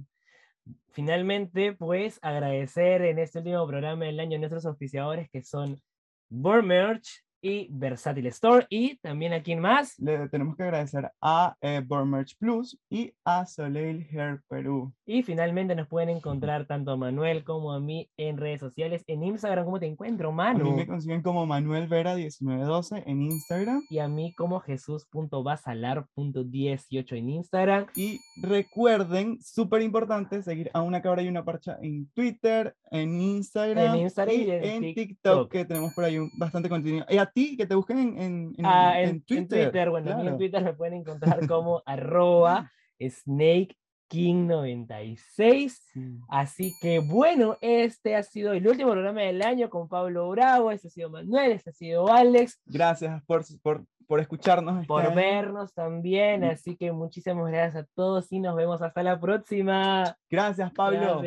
[0.90, 5.80] Finalmente, pues agradecer en este último programa del año a nuestros oficiadores que son
[6.28, 8.66] Born Merch, y Versátil Store.
[8.68, 9.98] Y también a quién más.
[9.98, 14.92] Le tenemos que agradecer a eh, Merch Plus y a Soleil Hair Perú.
[15.06, 19.02] Y finalmente nos pueden encontrar tanto a Manuel como a mí en redes sociales.
[19.06, 20.66] En Instagram, ¿cómo te encuentro, Manu?
[20.66, 23.80] A mí me consiguen como Manuel Vera 1912 en Instagram.
[23.88, 27.86] Y a mí como jesús.basalar.18 en Instagram.
[27.94, 33.94] Y recuerden, súper importante, seguir a una cabra y una parcha en Twitter, en Instagram,
[33.94, 37.06] en Instagram y, en, TikTok, que tenemos por ahí bastante contenido.
[37.08, 38.94] Y a ti, que te busquen en, en, ah,
[39.26, 39.90] Twitter.
[39.90, 42.70] bueno, en Twitter me pueden encontrar como arroba
[43.00, 43.76] Snake
[44.08, 45.92] King 96.
[46.28, 50.88] Así que bueno, este ha sido el último programa del año con Pablo Bravo, este
[50.88, 52.60] ha sido Manuel, este ha sido Alex.
[52.66, 54.76] Gracias por, por, por escucharnos.
[54.76, 59.20] Este por vernos también, así que muchísimas gracias a todos y nos vemos hasta la
[59.20, 60.16] próxima.
[60.28, 61.22] Gracias, Pablo.